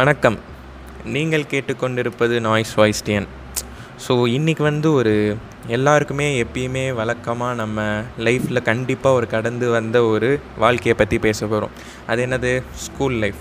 [0.00, 0.36] வணக்கம்.
[1.14, 3.26] நீங்கள் கேட்டுக்கொண்டிருப்பது நாய்ஸ் வாய்ஸ்டியன்
[4.04, 5.14] ஸோ இன்றைக்கி வந்து ஒரு
[5.66, 7.86] எல்லாருக்குமே எப்பயுமே வழக்கமாக நம்ம
[8.26, 11.74] லைஃப்பில் கண்டிப்பாக ஒரு கடந்து வந்த ஒரு வாழ்க்கையை பற்றி பேச போகிறோம்
[12.06, 12.52] அது என்னது?
[12.84, 13.40] ஸ்கூல் லைஃப்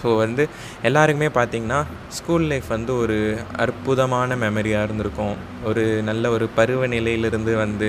[0.00, 0.42] ஸோ வந்து
[0.88, 1.80] எல்லாருக்குமே பார்த்திங்கன்னா
[2.18, 3.18] ஸ்கூல் லைஃப் வந்து ஒரு
[3.64, 5.36] அற்புதமான மெமரியாக இருந்திருக்கும்.
[5.70, 7.88] ஒரு நல்ல ஒரு பருவ நிலையிலிருந்து வந்து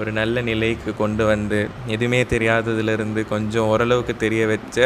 [0.00, 1.58] ஒரு நல்ல நிலைக்கு கொண்டு வந்து
[1.94, 4.76] எதுவுமே தெரியாததுலேருந்து கொஞ்சம் ஓரளவுக்கு தெரிய வச்ச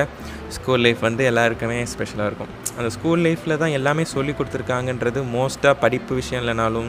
[0.57, 2.53] ஸ்கூல் லைஃப் வந்து எல்லாருக்குமே ஸ்பெஷலாக இருக்கும்.
[2.79, 6.89] அந்த ஸ்கூல் லைஃப்பில் தான் எல்லாமே சொல்லி கொடுத்துருக்காங்கன்றது மோஸ்ட்டாக படிப்பு விஷயம் இல்லைனாலும்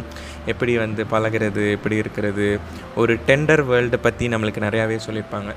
[0.54, 2.48] எப்படி வந்து பழகிறது எப்படி இருக்கிறது
[3.02, 5.52] ஒரு டெண்டர் வேர்ல்டை பற்றி நம்மளுக்கு நிறையாவே சொல்லியிருப்பாங்க.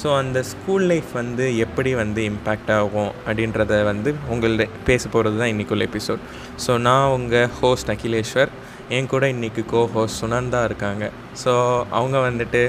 [0.00, 5.50] ஸோ அந்த ஸ்கூல் லைஃப் வந்து எப்படி வந்து இம்பேக்ட் ஆகும் அப்படின்றத வந்து உங்கள்ட பேச போகிறது தான்
[5.52, 6.22] இன்றைக்குள்ள எபிசோட்
[6.64, 8.52] ஸோ நான் உங்கள் ஹோஸ்ட் அகிலேஷ்வர்
[8.96, 11.04] என் கூட இன்றைக்கி கோ ஹோஸ்ட் சுனந்தா இருக்காங்க.
[11.42, 11.52] ஸோ
[11.98, 12.62] அவங்க வந்துட்டு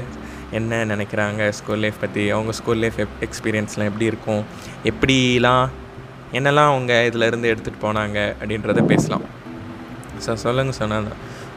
[0.58, 4.42] என்ன நினைக்கிறாங்க ஸ்கூல் லைஃப் பற்றி அவங்க ஸ்கூல் லைஃப் எப் எக்ஸ்பீரியன்ஸ்லாம் எப்படி இருக்கும்?
[4.90, 5.66] எப்படிலாம்
[6.38, 9.24] என்னெல்லாம் அவங்க இதிலேருந்து எடுத்துகிட்டு போனாங்க அப்படின்றத பேசலாம்.
[10.26, 11.12] ஸோ சொல்லுங்கள் சொன்னாங்க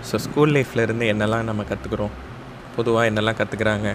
[0.10, 2.14] ஸோ ஸ்கூல் லைஃப்லேருந்து என்னெல்லாம் நம்ம கற்றுக்குறோம்
[2.76, 3.90] பொதுவாக என்னெல்லாம் கற்றுக்குறாங்க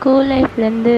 [0.00, 0.92] ஸ்கூல் லைஃப்லேருந்து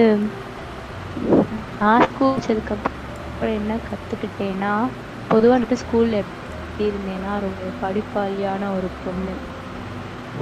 [1.79, 4.73] நான் ஸ்கூல் வச்சதுக்கப்புறம் என்ன கற்றுக்கிட்டேன்னா
[5.29, 9.33] பொதுவாக வந்துட்டு ஸ்கூலில் எப்படி இருந்தேன்னா ரொம்ப படிப்பாளியான ஒரு பொண்ணு.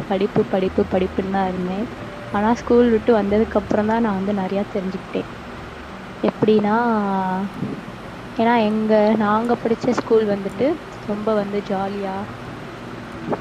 [0.10, 1.86] படிப்பு படிப்பு படிப்புன்னு தான் இருந்தேன்.
[2.32, 5.30] ஆனால் ஸ்கூல் விட்டு வந்ததுக்கப்புறம் தான் நான் வந்து நிறையா தெரிஞ்சுக்கிட்டேன்.
[6.30, 6.76] எப்படின்னா
[8.42, 10.68] ஏன்னா எங்கள் நாங்கள் படித்த ஸ்கூல் வந்துட்டு
[11.12, 12.28] ரொம்ப வந்து ஜாலியாக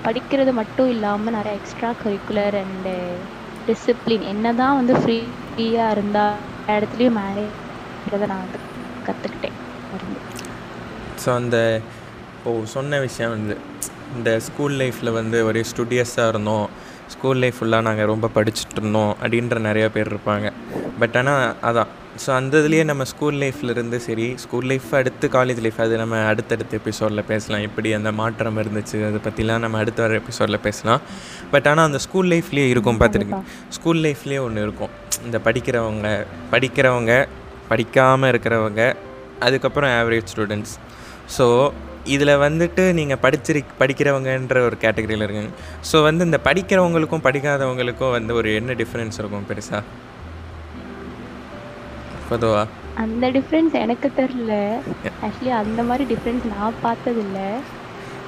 [0.07, 2.95] படிக்கிறது மட்டும் இல்லாமல் நிறைய எக்ஸ்ட்ரா கரிக்குலர் அண்டு
[3.69, 6.37] டிசிப்ளின் என்ன தான் வந்து ஃப்ரீயாக இருந்தால்
[6.75, 7.57] இடத்துலையும் மேனேஜ்
[8.31, 8.59] நான் வந்து
[9.07, 9.57] கற்றுக்கிட்டேன்
[11.23, 11.57] ஸோ அந்த
[12.47, 13.55] ஓ சொன்ன விஷயம் வந்து
[14.17, 16.67] இந்த ஸ்கூல் லைஃப்பில் வந்து ஒரே ஸ்டுடியஸாக இருந்தோம்.
[17.15, 20.47] ஸ்கூல் லைஃப் ஃபுல்லாக நாங்கள் ரொம்ப படிச்சுட்டு இருந்தோம் அப்படின்ற நிறைய பேர் இருப்பாங்க.
[21.01, 21.91] பட் ஆனால் அதான்
[22.23, 26.23] ஸோ அந்த இதுலேயே நம்ம ஸ்கூல் லைஃப்ல இருந்து சரி ஸ்கூல் லைஃப் அடுத்து காலேஜ் லைஃப் அது நம்ம
[26.31, 27.65] அடுத்தடுத்த எபிசோடில் பேசலாம்.
[27.69, 31.03] எப்படி அந்த மாற்றம் இருந்துச்சு அதை பற்றிலாம் நம்ம அடுத்த வர எபிசோடில் பேசலாம்.
[31.53, 33.45] பட் ஆனால் அந்த ஸ்கூல் லைஃப்லேயே இருக்கும் பார்த்துருக்கேன்
[33.79, 34.93] ஸ்கூல் லைஃப்லேயே ஒன்று இருக்கும்.
[35.27, 36.09] இந்த படிக்கிறவங்க
[36.55, 37.13] படிக்கிறவங்க
[37.73, 38.83] படிக்காமல் இருக்கிறவங்க
[39.47, 40.75] அதுக்கப்புறம் ஆவரேஜ் ஸ்டூடெண்ட்ஸ்
[41.37, 41.47] ஸோ
[42.15, 45.53] இதில் வந்துட்டு நீங்கள் படிச்சிரு படிக்கிறவங்கன்ற ஒரு கேட்டகரியில் இருக்குங்க
[45.91, 49.83] ஸோ வந்து இந்த படிக்கிறவங்களுக்கும் படிக்காதவங்களுக்கும் வந்து ஒரு என்ன டிஃப்ரென்ஸ் இருக்கும் பெருசாக
[52.29, 52.63] பொதுவா?
[52.97, 54.53] அந்த டிஃப்ரென்ஸ் எனக்கு தெரில.
[55.23, 57.39] ஆக்சுவலி அந்த மாதிரி டிஃப்ரென்ஸ் நான் பார்த்ததில்ல.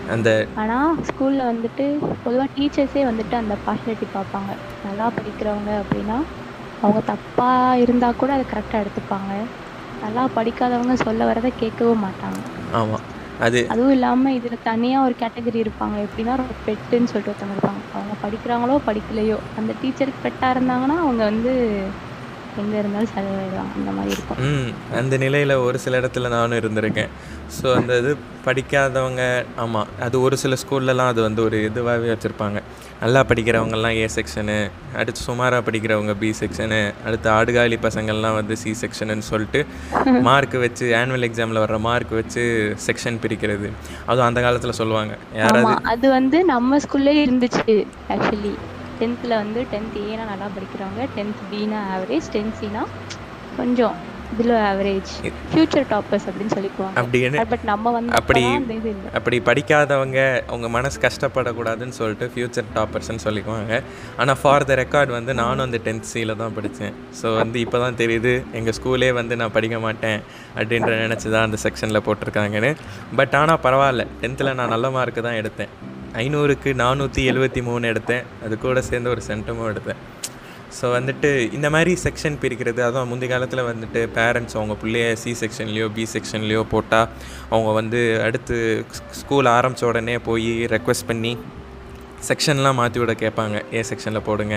[0.06, 1.84] அந்த ஆனால் ஸ்கூலில் வந்துட்டு
[2.24, 4.50] பொதுவாக டீச்சர்ஸே வந்துட்டு அந்த பார்ஷியாலிட்டி பார்ப்பாங்க.
[4.84, 6.18] நல்லா படிக்கிறவங்க அப்படின்னா
[6.82, 9.32] அவங்க தப்பாக இருந்தால் கூட அதை கரெக்டாக எடுத்துப்பாங்க.
[10.02, 12.40] நல்லா படிக்காதவங்க சொல்ல வரதை கேட்கவும் மாட்டாங்க.
[12.74, 13.04] ஆமாம்
[13.40, 15.96] அது அதுவும் இல்லாமல் இதில் தனியாக ஒரு கேட்டகரி இருப்பாங்க.
[16.06, 17.82] எப்படின்னா ஒரு பெட்டுன்னு சொல்லிட்டு ஒருத்தவங்க இருப்பாங்க.
[17.92, 19.38] அவங்க படிக்கிறாங்களோ படிக்கலையோ.
[19.54, 21.52] அந்த டீச்சருக்கு பெட்டாக இருந்தாங்கன்னா அவங்க வந்து
[22.62, 24.40] எங்கே இருந்தாலும் செலவாயிடுவாங்க அந்த மாதிரி இருக்கும்.
[24.48, 27.10] ம் அந்த நிலையில் ஒரு சில இடத்துல நானும் இருந்திருக்கேன்.
[27.56, 28.10] ஸோ அந்த இது
[28.46, 29.22] படிக்காதவங்க
[29.62, 32.58] ஆமாம் அது ஒரு சில ஸ்கூல்லலாம் அது வந்து ஒரு இதுவாகவே வச்சுருப்பாங்க.
[33.02, 34.56] நல்லா படிக்கிறவங்கெல்லாம் ஏ செக்ஷனு
[35.00, 39.60] அடுத்து சுமாராக படிக்கிறவங்க பி செக்ஷனு அடுத்து ஆடுகாலி பசங்கள்லாம் வந்து சி செக்ஷனுன்னு சொல்லிட்டு
[40.28, 42.42] மார்க் வச்சு ஆனுவல் எக்ஸாமில் வர்ற மார்க் வச்சு
[42.86, 43.70] செக்ஷன் பிரிக்கிறது.
[44.08, 45.14] அதுவும் அந்த காலத்தில் சொல்லுவாங்க.
[45.40, 47.74] யாராவது அது வந்து நம்ம ஸ்கூல்லே இருந்துச்சு
[48.14, 48.52] ஆக்சுவலி
[49.00, 52.84] டென்த்தில் வந்து டென்த் ஏனா நல்லா படிக்கிறவங்க டென்த் பினா ஆவரேஜ் டென்த் சினா
[53.58, 53.96] கொஞ்சம்
[54.38, 55.12] பிலோ ஆவரேஜ்
[55.50, 56.96] ஃபியூச்சர் டாப்பர்ஸ் அப்படின்னு சொல்லிக்குவாங்க.
[57.02, 58.42] அப்படின்னு பட் நம்ம வந்து அப்படி
[59.18, 60.18] அப்படி படிக்காதவங்க
[60.50, 63.74] அவங்க மனசு கஷ்டப்படக்கூடாதுன்னு சொல்லிட்டு ஃப்யூச்சர் டாப்பர்ஸ்னு சொல்லிக்குவாங்க.
[64.20, 67.98] ஆனால் ஃபார் த ரெக்கார்ட் வந்து நானும் அந்த டென்த் சியில் தான் படித்தேன் ஸோ வந்து இப்போ தான்
[68.02, 70.20] தெரியுது எங்கள் ஸ்கூலே வந்து நான் படிக்க மாட்டேன்
[70.58, 72.72] அப்படின்ற நினச்சி தான் அந்த செக்ஷனில் போட்டிருக்காங்கன்னு.
[73.20, 75.72] பட் ஆனால் பரவாயில்ல டென்த்தில் நான் நல்ல மார்க்கு தான் எடுத்தேன்.
[76.22, 78.24] ஐநூறுக்கு நானூற்றி எழுபத்தி மூணு எடுத்தேன்.
[78.44, 80.00] அது கூட சேர்ந்து ஒரு சென்டமும் எடுத்தேன்.
[80.78, 85.86] ஸோ வந்துட்டு இந்த மாதிரி செக்ஷன் பிரிக்கிறது அதுவும் முந்தைய காலத்தில் வந்துட்டு பேரண்ட்ஸ் அவங்க பிள்ளைய சி செக்ஷன்லேயோ
[85.96, 87.08] பி செக்ஷன்லேயோ போட்டால்
[87.52, 88.56] அவங்க வந்து அடுத்து
[89.20, 91.32] ஸ்கூல் ஆரம்பித்த உடனே போய் ரெக்வெஸ்ட் பண்ணி
[92.28, 93.56] செக்ஷன்லாம் மாற்றி விட கேட்பாங்க.
[93.76, 94.56] ஏ செக்ஷனில் போடுங்க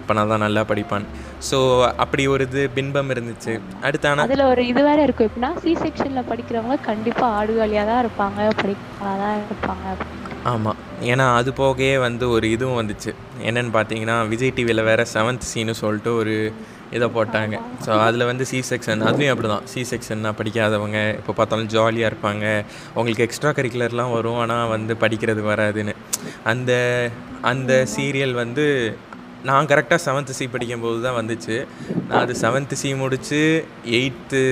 [0.00, 1.06] அப்போனா தான் நல்லா படிப்பான்.
[1.48, 1.58] ஸோ
[2.04, 3.54] அப்படி ஒரு இது பின்பம் இருந்துச்சு.
[3.86, 5.28] அடுத்து ஆனால் அதில் ஒரு இது வேற இருக்கும்.
[5.28, 9.86] எப்படின்னா சி செக்ஷனில் படிக்கிறவங்க கண்டிப்பாக ஆடுகாலியாக தான் இருப்பாங்க படிப்பாக தான் இருப்பாங்க
[10.50, 10.78] ஆமாம்
[11.12, 13.10] ஏன்னா அது போகவே வந்து ஒரு இதுவும் வந்துச்சு.
[13.48, 16.52] என்னென்னு பார்த்தீங்கன்னா விஜய் டிவியில் வேறு செவன்த் சீனு சொல்லிட்டு ஒரு
[16.96, 17.58] இதை போட்டாங்க.
[17.84, 22.64] ஸோ அதில் வந்து சி செக்ஷன் அதுலேயும் அப்படி தான் சி செக்ஷன்னா படிக்காதவங்க இப்போ பார்த்தாலும் ஜாலியாக இருப்பாங்க.
[22.94, 24.38] அவங்களுக்கு எக்ஸ்ட்ரா கரிக்குலர்லாம் வரும்.
[24.38, 25.94] ஆனால் வந்து படிக்கிறது வராதுன்னு.
[26.44, 26.72] அந்த
[27.40, 28.96] அந்த சீரியல் வந்து
[29.48, 31.56] நான் கரெக்டாக செவன்த்து சி படிக்கும்போது தான் வந்துச்சு.
[32.08, 33.40] நான் அது செவன்த்து சி முடித்து
[33.98, 34.42] எயித்து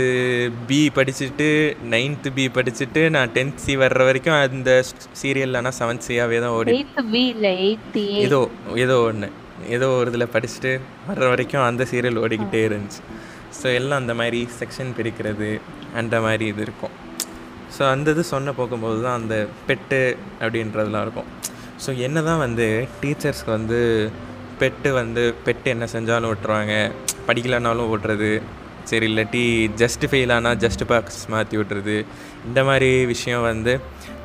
[0.68, 1.48] பி படிச்சுட்டு
[1.92, 4.72] நைன்த்து பி படிச்சுட்டு நான் டென்த் சி வர்ற வரைக்கும் அந்த
[5.20, 6.76] சீரியலில் நான் செவன்த் சியாவே தான் ஓடி
[8.26, 8.40] ஏதோ
[8.84, 9.28] ஏதோ ஒன்று
[9.76, 10.72] ஏதோ ஒரு இதில் படிச்சுட்டு
[11.10, 13.02] வர்ற வரைக்கும் அந்த சீரியல் ஓடிக்கிட்டே இருந்துச்சு.
[13.58, 15.50] ஸோ எல்லாம் அந்த மாதிரி செக்ஷன் பிரிக்கிறது
[16.00, 16.94] அந்த மாதிரி இது இருக்கும்.
[17.76, 19.36] ஸோ அந்த இது சொன்ன போகும்போது தான் அந்த
[19.68, 20.00] பெட்டு
[20.42, 21.28] அப்படின்றதுலாம் இருக்கும்.
[21.84, 22.66] ஸோ என்ன தான் வந்து
[23.02, 23.80] டீச்சர்ஸ்க்கு வந்து
[24.60, 26.74] பெட்டு வந்து பெட்டு என்ன செஞ்சாலும் விட்டுருவாங்க
[27.28, 28.30] படிக்கலைனாலும் விட்றது
[28.90, 29.42] சரி இல்லாட்டி
[29.82, 31.96] ஜஸ்ட் ஃபெயில் ஆனால் ஜஸ்ட் பாக்ஸ் மாற்றி விட்றது
[32.48, 33.74] இந்த மாதிரி விஷயம் வந்து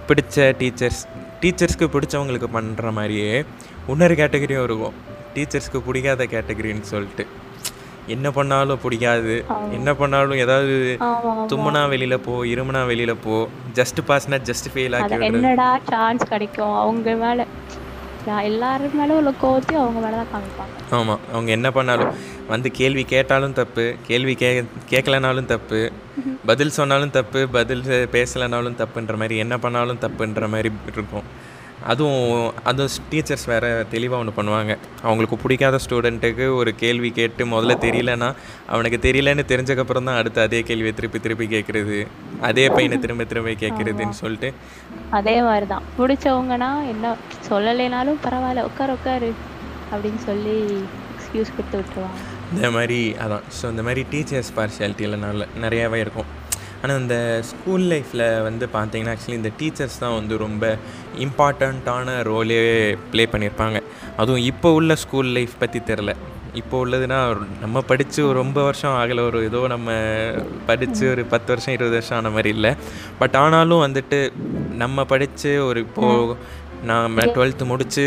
[0.09, 1.01] பிடிச்ச டீச்சர்ஸ்
[1.41, 3.31] டீச்சர்ஸ்க்கு பிடிச்சவங்களுக்கு பண்ணுற மாதிரியே
[3.91, 4.95] இன்னொரு கேட்டகரியும் இருக்கும்.
[5.33, 7.23] டீச்சர்ஸ்க்கு பிடிக்காத கேட்டகரின்னு சொல்லிட்டு.
[8.13, 9.35] என்ன பண்ணாலும் பிடிக்காது.
[9.77, 10.75] என்ன பண்ணாலும் ஏதாவது.
[11.51, 13.37] தும்முனா வெளியில் போ இருமுனா வெளியில் போ.
[13.79, 16.75] ஜஸ்ட் பாஸ்னா ஜஸ்ட் ஃபெயில் ஆக்கி என்னடா சான்ஸ் கிடைக்கும்?
[16.83, 17.47] அவங்க மேல
[18.49, 20.75] எல்லாரும் மேல உள்ள கோவத்தையும் அவங்க மேலதான் காமிப்பாங்க.
[20.89, 22.13] ஆமாம் அவங்க என்ன பண்ணாலும்
[22.47, 25.91] வந்து கேள்வி கேட்டாலும் தப்பு கேள்வி கே கேட்கலனாலும் தப்பு
[26.45, 27.83] பதில் சொன்னாலும் தப்பு பதில்
[28.15, 31.27] பேசலைனாலும் தப்புன்ற மாதிரி என்ன பண்ணாலும் தப்புன்ற மாதிரி இருக்கும்.
[31.91, 34.77] அதுவும் அதுவும் டீச்சர்ஸ் வேறு தெளிவாக ஒன்று பண்ணுவாங்க.
[35.03, 38.29] அவங்களுக்கு பிடிக்காத ஸ்டூடெண்ட்டுக்கு ஒரு கேள்வி கேட்டு முதல்ல தெரியலனா
[38.67, 42.07] அவனுக்கு தெரியலன்னு தெரிஞ்சக்கப்புறம் தான் அடுத்து அதே கேள்வியை திருப்பி திருப்பி கேட்குறது.
[42.41, 44.53] அதே பையனை திரும்ப திரும்ப கேட்குறதுன்னு சொல்லிட்டு.
[45.09, 45.81] அதே மாதிரிதான்.
[45.97, 47.15] பிடிச்சவங்கன்னா என்ன
[47.49, 49.33] சொல்லலைனாலும் பரவாயில்ல உட்காரு உட்காரு
[49.91, 50.85] அப்படின்னு சொல்லி
[51.15, 52.19] எக்ஸ்கியூஸ் கொடுத்து விட்டுருவாங்க.
[52.53, 53.41] இந்த மாதிரி அதான்.
[53.61, 56.25] ஸோ இந்த மாதிரி டீச்சர்ஸ் பார்ஷியாலிட்டியில் நல்ல நிறையாவே இருக்கும்.
[56.81, 60.77] ஆனால் இந்த ஸ்கூல் லைஃப்பில் வந்து பார்த்தீங்கன்னா ஆக்சுவலி இந்த டீச்சர்ஸ் தான் வந்து ரொம்ப
[61.17, 63.81] இம்பார்ட்டண்ட்டான ரோலே ப்ளே பண்ணியிருப்பாங்க.
[64.17, 66.15] அதுவும் இப்போ உள்ள ஸ்கூல் லைஃப் பற்றி தெரில
[66.61, 67.19] இப்போ உள்ளதுன்னா
[67.61, 69.89] நம்ம படித்து ரொம்ப வருஷம் ஆகலை ஒரு ஏதோ நம்ம
[70.65, 72.71] படித்து ஒரு பத்து வருஷம் இருபது வருஷம் ஆன மாதிரி இல்லை.
[73.19, 74.19] பட் ஆனாலும் வந்துட்டு
[74.83, 76.35] நம்ம படித்து ஒரு இப்போது
[76.83, 78.05] நான் டுவெல்த்து முடித்து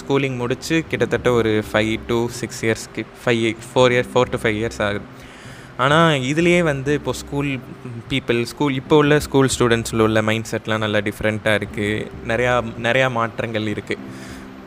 [0.00, 4.82] ஸ்கூலிங் முடித்து கிட்டத்தட்ட ஒரு ஃபைவ் டு சிக்ஸ் இயர்ஸ்க்கு five four year four to five years
[4.86, 5.04] ஆகுது.
[5.84, 7.48] ஆனால் இதுலேயே வந்து இப்போ ஸ்கூல்
[8.10, 12.54] பீப்புள் ஸ்கூல் இப்போ உள்ள ஸ்கூல் ஸ்டூடெண்ட்ஸில் உள்ள மைண்ட் செட்லாம் நல்லா டிஃப்ரெண்ட்டாக இருக்குது நிறையா
[12.86, 14.02] நிறையா மாற்றங்கள் இருக்குது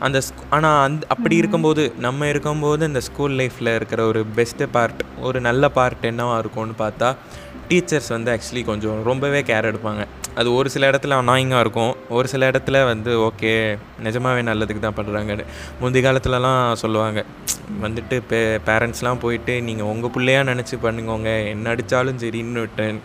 [0.06, 0.18] அந்த
[0.56, 5.70] ஆனால் அந்த அப்படி இருக்கும்போது நம்ம இருக்கும்போது இந்த ஸ்கூல் லைஃப்பில் இருக்கிற ஒரு பெஸ்ட்டு பார்ட் ஒரு நல்ல
[5.78, 7.08] பார்ட் என்னவா இருக்கும்னு பார்த்தா
[7.70, 10.04] டீச்சர்ஸ் வந்து ஆக்சுவலி கொஞ்சம் ரொம்பவே கேர் எடுப்பாங்க.
[10.40, 11.92] அது ஒரு சில இடத்துல அனாயிங்காக இருக்கும்.
[12.16, 13.52] ஒரு சில இடத்துல வந்து ஓகே
[14.06, 15.44] நிஜமாவே நல்லதுக்கு தான் பண்ணுறாங்கன்னு
[15.80, 17.22] முந்தைய காலத்துலலாம் சொல்லுவாங்க.
[17.84, 21.32] வந்துட்டு பே பேரண்ட்ஸ்லாம் போயிட்டு நீங்கள் உங்கள் பிள்ளையா நினச்சி பண்ணுங்கோங்க.
[21.54, 23.00] என்ன அடித்தாலும் சரின்னு விட்டேன்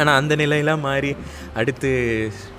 [0.00, 1.12] ஆனால் அந்த நிலையெல்லாம் மாறி
[1.60, 1.90] அடுத்து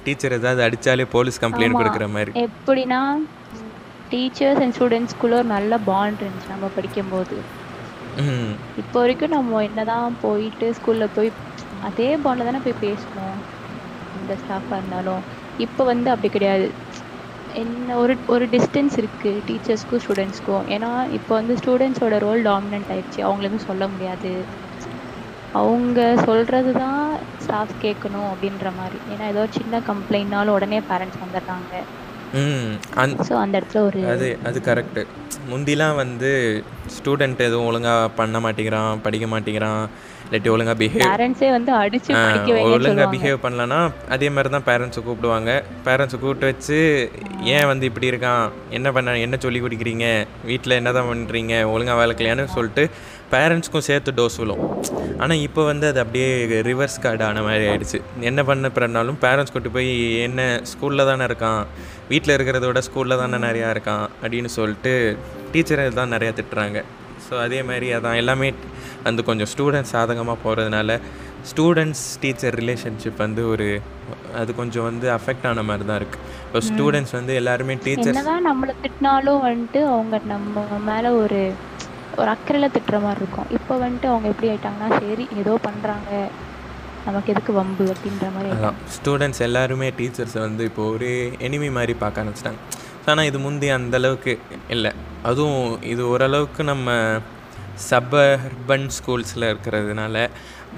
[0.05, 1.79] டீச்சர் ஏதாவது அடித்தாலே போலீஸ் கம்ப்ளைண்ட்.
[1.81, 2.31] கொடுக்குற மாதிரி.
[2.47, 3.01] எப்படின்னா
[4.11, 7.37] டீச்சர்ஸ் அண்ட் ஸ்டூடெண்ட்ஸ்குள்ள ஒரு நல்ல பாண்ட் இருந்துச்சு நம்ம படிக்கும்போது.
[8.81, 11.29] இப்போ வரைக்கும் நம்ம என்னதான் போயிட்டு ஸ்கூலில் போய்
[11.87, 13.37] அதே பாண்டில் தானே போய் பேசணும்.
[14.13, 15.21] இந்த ஸ்டாஃபாக இருந்தாலும்.
[15.65, 16.67] இப்போ வந்து அப்படி கிடையாது.
[17.61, 20.63] என்ன ஒரு ஒரு டிஸ்டன்ஸ் இருக்குது டீச்சர்ஸ்க்கும் ஸ்டூடெண்ட்ஸ்க்கும்.
[20.75, 23.19] ஏன்னா இப்போ வந்து ஸ்டூடெண்ட்ஸோட ரோல் டாமினன்ட் ஆயிடுச்சு.
[23.27, 24.33] அவங்கள எதுவும் சொல்ல முடியாது.
[25.59, 27.03] அவங்க சொல்கிறது தான்
[27.43, 28.99] ஸ்டாஃப் கேட்கணும் அப்படின்ற மாதிரி.
[29.13, 31.71] ஏன்னா ஏதோ சின்ன கம்ப்ளைண்ட்னாலும் உடனே பேரண்ட்ஸ் வந்துடுறாங்க.
[33.29, 35.01] ஸோ அந்த இடத்துல ஒரு அது அது கரெக்டு
[35.51, 36.29] முந்திலாம் வந்து
[36.95, 39.81] ஸ்டூடெண்ட் எதுவும் ஒழுங்காக பண்ண மாட்டேங்கிறான் படிக்க மாட்டேங்கிறான்
[40.25, 42.11] இல்லாட்டி ஒழுங்காக பிஹேவ் பேரண்ட்ஸே வந்து அடிச்சு
[42.73, 43.79] ஒழுங்காக பிஹேவ் பண்ணலன்னா
[44.15, 45.51] அதே மாதிரி தான் பேரண்ட்ஸை கூப்பிடுவாங்க.
[45.87, 46.77] பேரண்ட்ஸை கூப்பிட்டு வச்சு
[47.55, 48.43] ஏன் வந்து இப்படி இருக்கான்?
[48.69, 50.05] என்ன பண்ண என்ன சொல்லி கொடுக்குறீங்க?
[50.49, 52.85] வீட்டில் என்ன தான் பண்ணுறீங்க ஒழுங்காக வளர்க்கலையான்னு சொல்லிட்டு
[53.33, 54.61] பேரண்ட்ஸ்க்கும் சேர்த்து டோஸ் விழும்.
[55.23, 56.29] ஆனால் இப்போ வந்து அது அப்படியே
[56.69, 57.99] ரிவர்ஸ் கார்டு ஆன மாதிரி ஆயிடுச்சு.
[58.29, 59.91] என்ன பண்ண பிறனாலும் பேரண்ட்ஸ் கூட்டி போய்
[60.27, 60.41] என்ன
[60.71, 61.61] ஸ்கூலில் தானே இருக்கான்?
[62.11, 64.05] வீட்டில் இருக்கிறத விட ஸ்கூலில் தானே நிறையா இருக்கான்?
[64.23, 64.93] அப்படின்னு சொல்லிட்டு
[65.53, 66.81] டீச்சரை தான் நிறையா திட்டுறாங்க.
[67.25, 68.47] ஸோ அதே மாதிரி அதான் எல்லாமே
[69.07, 70.91] வந்து கொஞ்சம் ஸ்டூடெண்ட்ஸ் சாதகமாக போகிறதுனால
[71.49, 73.67] ஸ்டூடெண்ட்ஸ் டீச்சர் ரிலேஷன்ஷிப் வந்து ஒரு
[74.39, 79.41] அது கொஞ்சம் வந்து அஃபெக்ட் ஆன மாதிரி தான் இருக்குது இப்போ ஸ்டூடெண்ட்ஸ் வந்து எல்லாருமே என்னதான் நம்மளை திட்டினாலும்
[79.47, 81.41] வந்துட்டு அவங்க நம்ம மேல ஒரு
[82.19, 83.49] ஒரு அக்கறையில் திட்டுற மாதிரி இருக்கும்.
[83.57, 86.11] இப்போ வந்துட்டு அவங்க எப்படி ஆயிட்டாங்கன்னா சரி ஏதோ பண்றாங்க.
[87.07, 88.49] நமக்கு எதுக்கு வம்பு அப்படின்ற மாதிரி.
[88.55, 88.77] அதான்.
[88.95, 91.09] ஸ்டூடெண்ட்ஸ் எல்லாருமே டீச்சர்ஸை வந்து இப்போ ஒரு
[91.47, 92.61] எனிமி மாதிரி பார்க்க ஆரம்பிச்சிட்டாங்க.
[93.11, 94.33] ஆனால் இது முந்தி அந்த அளவுக்கு
[94.75, 94.91] இல்லை.
[95.29, 95.63] அதுவும்
[95.93, 96.97] இது ஓரளவுக்கு நம்ம
[97.89, 100.15] சப்பர்பன் ஸ்கூல்ஸில் இருக்கிறதுனால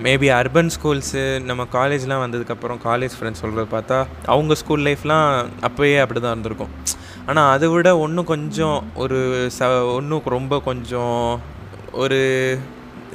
[0.03, 3.97] மேபி அர்பன் ஸ்கூல்ஸு நம்ம காலேஜ்லாம் வந்ததுக்கப்புறம் காலேஜ் ஃப்ரெண்ட்ஸ் சொல்கிறத பார்த்தா
[4.33, 5.27] அவங்க ஸ்கூல் லைஃப்லாம்
[5.67, 6.73] அப்போயே அப்படி தான் இருந்திருக்கும்.
[7.31, 9.17] ஆனால் அதை விட ஒன்று கொஞ்சம் ஒரு
[9.57, 11.17] ச ஒன்றும் ரொம்ப கொஞ்சம்
[12.03, 12.19] ஒரு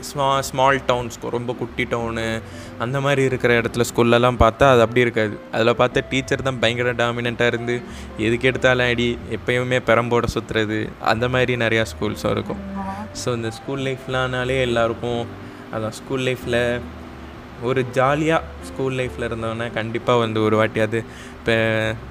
[0.08, 2.24] ஸ்மா ஸ்மால் டவுன்ஸ் ரொம்ப குட்டி டவுனு
[2.84, 5.34] அந்த மாதிரி இருக்கிற இடத்துல ஸ்கூல்லலாம் பார்த்தா அது அப்படி இருக்காது.
[5.54, 7.74] அதில் பார்த்தா டீச்சர் தான் பயங்கர டாமினண்ட்டாக இருந்து
[8.26, 10.80] எதுக்கு எடுத்தாலும் அடி எப்பயுமே பெரம்போட சுற்றுறது
[11.12, 12.60] அந்த மாதிரி நிறையா ஸ்கூல்ஸும் இருக்கும்.
[13.22, 15.22] ஸோ இந்த ஸ்கூல் லைஃப்லானாலே எல்லாருக்கும்
[15.74, 16.60] அதான் ஸ்கூல் லைஃப்பில்
[17.68, 21.00] ஒரு ஜாலியாக ஸ்கூல் லைஃப்பில் இருந்தவொன்னே கண்டிப்பாக வந்து ஒரு வாட்டியாவது
[21.46, 21.58] இப்போ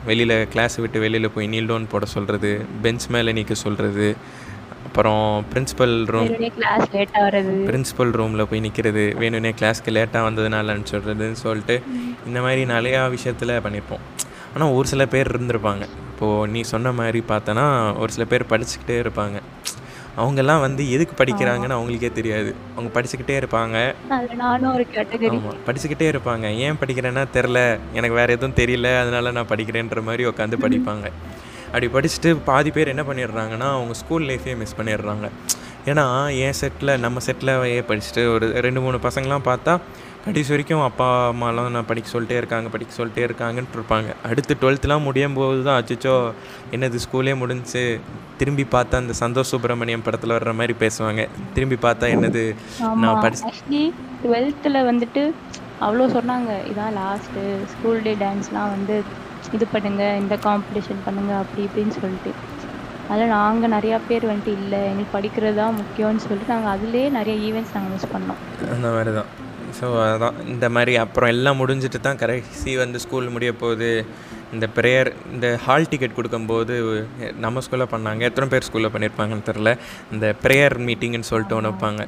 [0.07, 2.49] வெளியில் கிளாஸ் விட்டு வெளியில் போய் நீல் டவுன் போட சொல்கிறது
[2.83, 4.05] பெஞ்ச் மேலே நிற்க சொல்கிறது
[4.85, 7.55] அப்புறம் பிரின்ஸிபல் ரூம் கிளாஸ் லேட்டா வர்றது.
[7.69, 11.75] பிரின்ஸிபல் ரூமில் போய் நிற்கிறது வேணும்னே கிளாஸ்க்கு லேட்டாக வந்ததுனால அனுப்பிச்சுடுறதுன்னு சொல்லிட்டு
[12.27, 14.05] இந்த மாதிரி நிறையா விஷயத்தில் பண்ணியிருப்போம்
[14.53, 15.85] ஆனால் ஒரு சில பேர் இருந்திருப்பாங்க.
[16.11, 17.65] இப்போது நீ சொன்ன மாதிரி பார்த்தனா
[18.03, 19.37] ஒரு சில பேர் படிச்சுக்கிட்டே இருப்பாங்க.
[20.17, 22.55] அவங்கெல்லாம் வந்து எதுக்கு படிக்கிறாங்கன்னு அவங்களுக்கே தெரியாது.
[22.75, 23.93] அவங்க படிச்சுக்கிட்டே இருப்பாங்க.
[24.09, 25.29] அதில் நானும் ஒரு கேட்டகரி.
[25.29, 26.55] ஆமாம் படிச்சுக்கிட்டே இருப்பாங்க.
[26.55, 28.99] ஏன் படிக்கிறேன்னா தெரில எனக்கு வேறு எதுவும் தெரியல.
[29.01, 31.11] அதனால நான் படிக்கிறேன்ற மாதிரி உட்காந்து படிப்பாங்க.
[31.65, 35.29] அப்படி படிச்சுட்டு பாதி பேர் என்ன பண்ணிடுறாங்கன்னா அவங்க ஸ்கூல் லைஃபே மிஸ் பண்ணிடுறாங்க.
[35.85, 36.05] ஏன்னா
[36.39, 39.79] என் செட்டில் நம்ம செட்டில் ஏ படிச்சுட்டு ஒரு ரெண்டு மூணு பசங்களாம் பார்த்தா
[40.25, 44.09] கடைசி வரைக்கும் அப்பா அம்மாலாம் நான் படிக்க சொல்லிட்டே இருக்காங்க படிக்க சொல்லிட்டே இருக்காங்கன்ட்டு இருப்பாங்க.
[44.29, 46.13] அடுத்து டுவெல்த்துலாம் முடியும் போது தான் அச்சோ
[46.75, 47.83] என்னது ஸ்கூலே முடிஞ்சு
[48.39, 51.21] திரும்பி பார்த்தா அந்த சந்தோஷ் சுப்பிரமணியம் படத்தில் வர்ற மாதிரி பேசுவாங்க.
[51.57, 52.43] திரும்பி பார்த்தா என்னது
[53.03, 53.83] நான் படிச்சு
[54.23, 55.23] டுவெல்த்தில் வந்துட்டு
[55.85, 56.51] அவ்வளோ சொன்னாங்க.
[56.71, 58.97] இதான் லாஸ்ட்டு ஸ்கூல் டே டான்ஸ்லாம் வந்து
[59.55, 62.33] இது பண்ணுங்க இந்த காம்படிஷன் பண்ணுங்க அப்படி இப்படின்னு சொல்லிட்டு.
[63.11, 67.75] அதில் நாங்கள் நிறையா பேர் வந்துட்டு இல்லை எங்களுக்கு படிக்கிறது தான் முக்கியம்னு சொல்லிட்டு நாங்கள் அதுலேயே நிறைய ஈவெண்ட்ஸ்
[67.77, 68.39] நாங்கள் மிஸ் பண்ணோம்.
[68.75, 69.31] அந்த மாதிரி தான்
[69.81, 74.05] ஸோ அதான் இந்த மாதிரி அப்புறம் எல்லாம் முடிஞ்சிட்டு தான் கடைசி வந்து ஸ்கூல் முடிய போகுது.
[74.53, 77.07] இந்த ப்ரேயர் இந்த ஹால் டிக்கெட் கொடுக்கும்போது
[77.39, 78.19] நம்ம ஸ்கூலில் பண்ணாங்க.
[78.19, 79.77] எத்தனை பேர் ஸ்கூலில் பண்ணியிருப்பாங்கன்னு தெரில.
[80.11, 82.07] இந்த ப்ரேயர் மீட்டிங்னு சொல்லிட்டு ஒன்று வைப்பாங்க.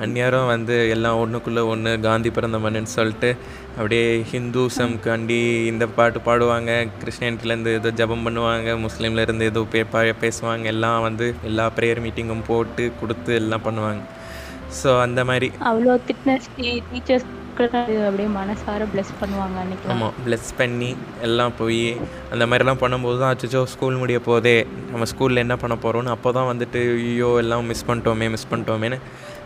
[0.00, 3.36] அந்நேரம் வந்து எல்லாம் ஒன்றுக்குள்ளே ஒன்று காந்தி பிறந்த மண்ணுன்னு சொல்லிட்டு
[3.76, 6.88] அப்படியே ஹிந்துசம்காண்டி இந்த பாட்டு பாடுவாங்க.
[7.04, 8.86] கிறிஸ்டியானிட்டிலேருந்து ஏதோ ஜெபம் பண்ணுவாங்க.
[8.86, 10.62] முஸ்லீம்லேருந்து ஏதோ பா- பேசுவாங்க.
[10.62, 13.98] எல்லாம் வந்து எல்லா ப்ரேயர் மீட்டிங்கும் போட்டு கொடுத்து எல்லாம் பண்ணுவாங்க.
[14.78, 15.48] ஸோ அந்த மாதிரி.
[15.70, 17.28] அவ்வளோ திட்னஸ் டீச்சர்ஸ்
[17.62, 19.88] அப்படியே மனசார ப்ளஸ் பண்ணுவாங்க அன்னைக்கு.
[19.94, 20.88] ஆமாம் ப்ளஸ் பண்ணி
[21.26, 21.80] எல்லாம் போய்
[22.34, 24.54] அந்த மாதிரிலாம் பண்ணும்போது தான் அச்சோ ஸ்கூல் முடிய போதே
[24.92, 28.98] நம்ம ஸ்கூலில் என்ன பண்ண போகிறோம்னு அப்போ தான் வந்துட்டு ஐயோ எல்லாம் மிஸ் பண்ணிட்டோமே மிஸ் பண்ணிட்டோமேன்னு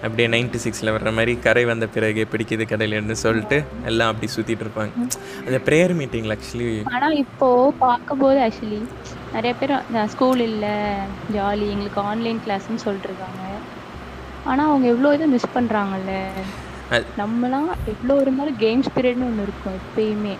[0.04, 3.59] அப்படியே நைன்டி சிக்ஸில் வர்ற மாதிரி கரை வந்த பிறகு பிடிக்குது கடையிலன்னு சொல்லிட்டு
[3.90, 4.93] எல்லாம் அப்படி சுற்றிட்டு இருப்பாங்க.
[5.47, 7.49] அந்த ப்ரேயர் மீட்டிங்கில் ஆக்சுவலி ஆனால் இப்போ
[7.85, 8.81] பார்க்கும்போது ஆக்சுவலி
[9.37, 9.75] நிறைய பேர்
[10.14, 10.75] ஸ்கூல் இல்லை
[11.37, 13.40] ஜாலி எங்களுக்கு ஆன்லைன் கிளாஸ்ன்னு சொல்லிட்டுருக்காங்க
[14.45, 16.13] ஆனால் அவங்க எவ்வளோ இதை மிஸ் பண்ணுறாங்கல்ல
[17.21, 20.35] நம்மலாம் எவ்வளோ இருந்தாலும் கேம்ஸ் பீரியட்னு ஒன்று இருக்கும் எப்பயுமே.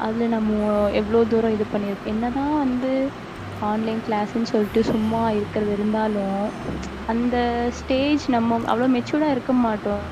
[0.00, 0.52] அதில் நம்ம
[1.00, 2.92] எவ்வளோ தூரம் இது பண்ணியிருக்கோம் என்னதான் வந்து
[3.62, 6.40] ஆன்லைன் கிளாஸ்ன்னு சொல்லிட்டு சும்மா இருக்கிறது இருந்தாலும்
[7.08, 7.36] அந்த
[7.78, 10.02] ஸ்டேஜ் நம்ம அவ்வளோ மெச்சூர்டாக இருக்க மாட்டோம்.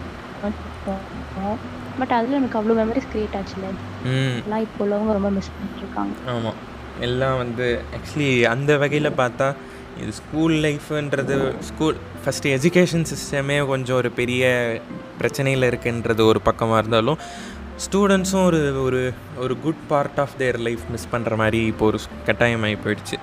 [1.99, 3.67] பட் அதில் எனக்கு அவ்வளோ மெமரிஸ் க்ரியேட் ஆச்சுல
[4.11, 4.37] ம்.
[4.37, 6.15] அதெல்லாம் இப்போ உள்ளவங்க ரொம்ப மிஸ் பண்ணிட்டு இருக்காங்க.
[6.35, 6.59] ஆமாம்
[7.01, 9.49] எல்லாம் வந்து ஆக்சுவலி அந்த வகையில் பார்த்தா
[10.03, 11.37] இது ஸ்கூல் லைஃப்ன்றது
[11.71, 14.45] ஸ்கூல் ஃபஸ்ட்டு எஜுகேஷன் சிஸ்டமே கொஞ்சம் ஒரு பெரிய
[15.21, 17.19] பிரச்சனையில் இருக்குன்றது ஒரு பக்கமாக இருந்தாலும்
[17.85, 22.77] ஸ்டூடெண்ட்ஸும் ஒரு ஒரு ஒரு good part of their life miss பண்ணுற மாதிரி இப்போ ஒரு கட்டாயமாகி
[22.85, 23.17] போயிடுச்சு.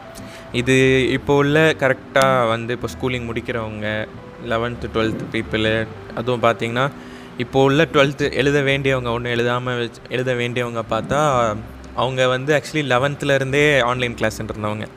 [0.51, 0.75] இது
[1.17, 3.87] இப்போ உள்ள கரெக்டாக வந்து இப்போ ஸ்கூலிங் முடிக்கிறவங்க
[4.51, 5.73] லெவன்த்து டுவெல்த்து பீப்புளு
[6.15, 6.85] அதுவும் பார்த்தீங்கன்னா
[7.43, 11.19] இப்போ உள்ள டுவெல்த்து எழுத வேண்டியவங்க ஒன்றும் எழுதாமல் வச்சு எழுத வேண்டியவங்க பார்த்தா
[11.95, 14.87] அவங்க வந்து ஆக்சுவலி லெவன்த்துலேருந்தே ஆன்லைன் கிளாஸ் இருந்தவங்க.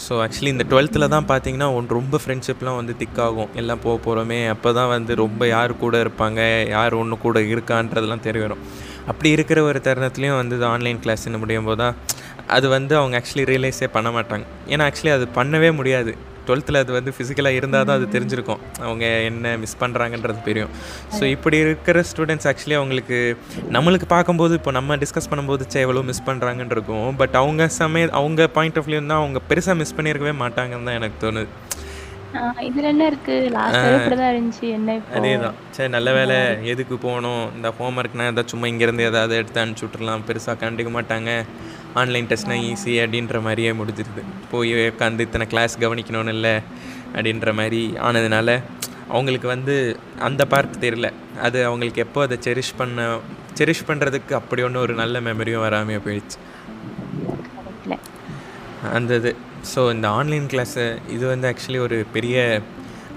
[0.00, 4.72] ஸோ ஆக்சுவலி இந்த டுவெல்த்தில் தான் பார்த்தீங்கன்னா ஒன்று ரொம்ப ஃப்ரெண்ட்ஷிப்லாம் வந்து திக்காகும் எல்லாம் போக போகிறோமே அப்போ
[4.72, 6.40] தான் வந்து ரொம்ப யார் கூட இருப்பாங்க?
[6.68, 8.62] யார் ஒன்று கூட இருக்கான்றதெல்லாம் தெரிய வரும்.
[9.06, 11.96] அப்படி இருக்கிற ஒரு தருணத்துலேயும் வந்து ஆன்லைன் கிளாஸ்ன்னு முடியும் போது தான்
[12.56, 14.44] அது வந்து அவங்க ஆக்சுவலி ரியலைஸே பண்ண மாட்டாங்க.
[14.68, 16.14] ஏன்னா ஆக்சுவலி அது பண்ணவே முடியாது.
[16.46, 18.60] டுவெல்த்தில் அது வந்து ஃபிசிக்கலாக இருந்தால் தான் அது தெரிஞ்சிருக்கும்.
[18.86, 20.72] அவங்க என்ன மிஸ் பண்ணுறாங்கன்றது தெரியும்
[21.16, 23.18] ஸோ இப்படி இருக்கிற ஸ்டூடெண்ட்ஸ் ஆக்சுவலி அவங்களுக்கு
[23.76, 27.08] நம்மளுக்கு பார்க்கும்போது இப்போ நம்ம டிஸ்கஸ் பண்ணும்போது சே எவ்வளோ மிஸ் பண்ணுறாங்கன்னு இருக்கும்.
[27.22, 31.18] பட் அவங்க சமய அவங்க பாயிண்ட் ஆஃப் வியூ தான் அவங்க பெருசாக மிஸ் பண்ணியிருக்கவே மாட்டாங்கன்னு தான் எனக்கு
[31.26, 31.50] தோணுது.
[32.66, 33.34] இதுல என்ன இருக்கு?
[34.28, 34.66] இருந்துச்சு.
[34.76, 35.12] என்ன இப்போ?
[35.18, 36.36] அதே தான் சரி நல்ல வேலை
[36.72, 37.42] எதுக்கு போகணும்?
[37.56, 41.30] இந்த ஹோம்ஒர்க்னா ஏதாவது சும்மா இங்கேருந்து ஏதாவது எடுத்து அனுப்பிச்சி விட்றலாம் பெருசாக கண்டுக்க மாட்டாங்க.
[42.00, 44.22] ஆன்லைன் டெஸ்ட்னா ஈஸி அப்படின்ற மாதிரியே முடிஞ்சிருது.
[44.52, 46.54] போய் உட்காந்து இத்தனை கிளாஸ் கவனிக்கணும்னு இல்லை
[47.16, 48.48] அப்படின்ற மாதிரி ஆனதுனால
[49.14, 49.74] அவங்களுக்கு வந்து
[50.26, 51.08] அந்த பார்ட் தெரியல.
[51.46, 53.06] அது அவங்களுக்கு எப்போ அதை செரிஷ் பண்ண
[53.58, 56.38] செரிஷ் பண்ணுறதுக்கு அப்படி ஒன்றும் ஒரு நல்ல மெமரியும் வராமையே போயிடுச்சு.
[58.98, 59.32] அந்த இது.
[59.72, 60.84] ஸோ இந்த ஆன்லைன் கிளாஸு
[61.16, 62.36] இது வந்து ஆக்சுவலி ஒரு பெரிய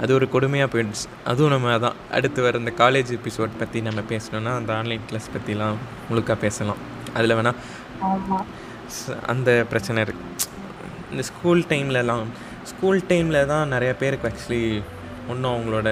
[0.02, 1.06] அது ஒரு கொடுமையாக போயிடுச்சு.
[1.32, 5.80] அதுவும் நம்ம அதான் அடுத்து வர இந்த காலேஜ் எபிசோட் பற்றி நம்ம பேசணும்னா அந்த ஆன்லைன் கிளாஸ் பற்றிலாம்
[6.10, 6.82] முழுக்க பேசலாம்.
[7.18, 7.60] அதில் வேணால்
[9.34, 10.32] அந்த பிரச்சனை இருக்குது
[11.12, 12.26] இந்த ஸ்கூல் டைம்லலாம்
[12.72, 14.64] ஸ்கூல் டைமில் தான் நிறைய பேருக்கு ஆக்சுவலி
[15.32, 15.90] ஒன்றும் அவங்களோட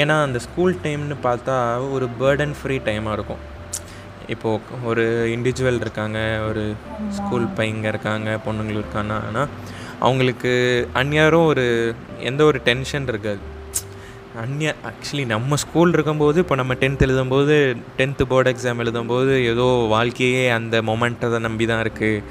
[0.00, 1.56] ஏன்னா அந்த ஸ்கூல் டைம்னு பார்த்தா
[1.94, 3.42] ஒரு பேர்டன் ஃப்ரீ டைமாக இருக்கும்.
[4.28, 6.62] இப்போது ஒரு இண்டிவிஜுவல் இருக்காங்க ஒரு
[7.16, 9.50] ஸ்கூல் பையங்க இருக்காங்க பொண்ணுங்களும் இருக்காங்கன்னா ஆனால்
[9.98, 10.52] அவங்களுக்கு
[11.00, 11.64] அந்நியாரும் ஒரு
[12.30, 13.42] எந்த ஒரு டென்ஷன் இருக்காது.
[14.40, 17.54] அந்நிய ஆக்சுவலி நம்ம ஸ்கூல் இருக்கும்போது இப்போ நம்ம டென்த் எழுதும்போது
[17.98, 22.22] டென்த்து போர்டு எக்ஸாம் எழுதும்போது ஏதோ வாழ்க்கையே அந்த மொமெண்ட்டை நம்பி தான் இருக்குது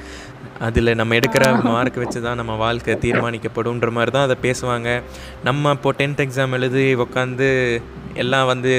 [0.59, 4.89] அதில் நம்ம எடுக்கிற மார்க் வச்சு தான் நம்ம வாழ்க்கை தீர்மானிக்கப்படும்ன்ற மாதிரி தான் அதை பேசுவாங்க.
[5.43, 7.49] நம்ம இப்போ டென்த் எக்ஸாம் எழுதி உட்காந்து
[8.15, 8.73] எல்லாம் வந்து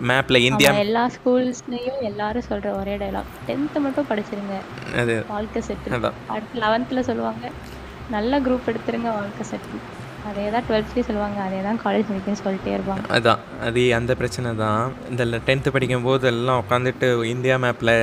[0.00, 4.56] மேப்பில் இந்தியா எல்லா ஸ்கூல்ஸ்லயும் எல்லாரும் சொல்ற ஒரே டைலாக் டென்த்து மட்டும் படிச்சிருங்க.
[4.96, 5.62] அது வாழ்க்கை
[5.96, 6.18] அதான்.
[6.28, 7.46] அடுத்து லெவன்த்தில் சொல்லுவாங்க
[8.10, 9.82] நல்ல குரூப் எடுத்துருங்க வாழ்க்கை செட்டில்
[10.28, 13.04] அதே தான் டுவெல்த்லேயும் சொல்லுவாங்க அதே தான் காலேஜ் முடிக்குன்னு சொல்லிட்டே இருப்பாங்க.
[13.16, 14.82] அதான் அது அந்த பிரச்சனை தான்.
[15.12, 17.94] இந்த டென்த்து படிக்கும்போது எல்லாம் உட்காந்துட்டு இந்தியா மேப்பில்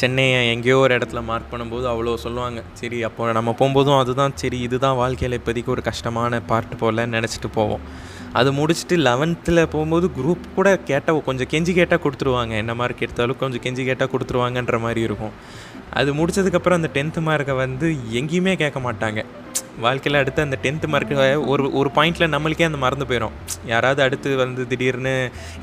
[0.00, 2.60] சென்னையை எங்கேயோ ஒரு இடத்துல மார்க் பண்ணும்போது அவ்வளோ சொல்லுவாங்க.
[2.80, 7.82] சரி அப்போ நம்ம போகும்போதும் அதுதான் சரி இதுதான் வாழ்க்கையில் இப்போதைக்கு ஒரு கஷ்டமான பார்ட் போல் நினச்சிட்டு போவோம்.
[8.38, 12.54] அது முடிச்சுட்டு லெவன்த்தில் போகும்போது குரூப் கூட கேட்டால் கொஞ்சம் கெஞ்சி கேட்டால் கொடுத்துருவாங்க.
[12.62, 15.34] என்ன மார்க் எடுத்தாலும் கொஞ்சம் கெஞ்சி கேட்டால் கொடுத்துருவாங்கன்ற மாதிரி இருக்கும்.
[15.98, 17.86] அது முடிச்சதுக்கப்புறம் அந்த டென்த்து மார்க்கை வந்து
[18.20, 19.20] எங்கேயுமே கேட்க மாட்டாங்க.
[19.86, 21.16] வாழ்க்கையில் அடுத்து அந்த டென்த்து மார்க்கு
[21.52, 23.34] ஒரு ஒரு பாயிண்டில் நம்மளுக்கே அந்த மறந்து போயிடும்
[23.72, 25.14] யாராவது அடுத்து வந்து திடீர்னு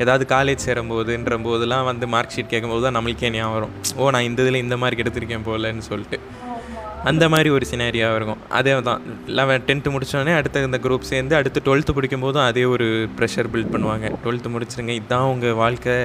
[0.04, 3.74] ஏதாவது காலேஜ் சேரும்போதுன்ற போதெல்லாம் வந்து மார்க் ஷீட் கேட்கும்போது தான் நம்மளுக்கே ஞாபகம் வரும்.
[4.02, 6.20] ஓ நான் இந்த இதில் இந்த மார்க் எடுத்திருக்கேன் போலன்னு சொல்லிட்டு.
[7.10, 8.40] அந்த மாதிரி ஒரு சினாரியாக இருக்கும்.
[8.58, 9.02] அதே தான்.
[9.38, 13.74] லெவன் டென்த்து முடித்தோடனே அடுத்த இந்த குரூப் சேர்ந்து அடுத்து டுவெல்த்து படிக்கும் போதும் அதே ஒரு ப்ரெஷர் பில்ட்
[13.74, 14.06] பண்ணுவாங்க.
[14.24, 15.98] டுவெல்த்து முடிச்சிருங்க இதுதான் உங்கள் வாழ்க்கை.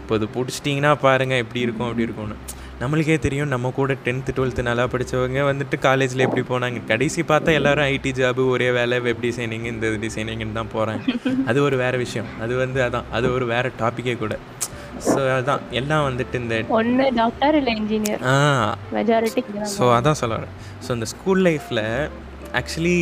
[0.00, 2.36] இப்போ இது பிடிச்சிட்டிங்கன்னா பாருங்கள் எப்படி இருக்கும் அப்படி இருக்கும்னு.
[2.84, 6.78] நம்மளுக்கே தெரியும் நம்ம கூட டென்த்து டுவெல்த்து நல்லா படித்தவங்க வந்துட்டு காலேஜில் எப்படி போனாங்க.
[6.90, 11.02] கடைசி பார்த்தா எல்லாரும் ஐடி ஜாபு ஒரே வேலை வெப் டிசைனிங் இந்த டிசைனிங்னு தான் போகிறாங்க
[11.48, 12.28] அது ஒரு வேறு விஷயம்.
[12.42, 14.34] அது வந்து அதான் அது ஒரு வேறு டாப்பிக்கே கூட.
[15.06, 18.36] ஸோ அதான் எல்லாம் வந்துட்டு இந்த ஒன்று டாக்டர் இல்லை இன்ஜினியர் ஆ.
[18.96, 19.42] மெஜாரிட்டி
[19.74, 20.38] ஸோ அதான் சொல்ல
[20.84, 21.84] ஸோ இந்த ஸ்கூல் லைஃப்பில்
[22.60, 22.98] ஆக்சுவலி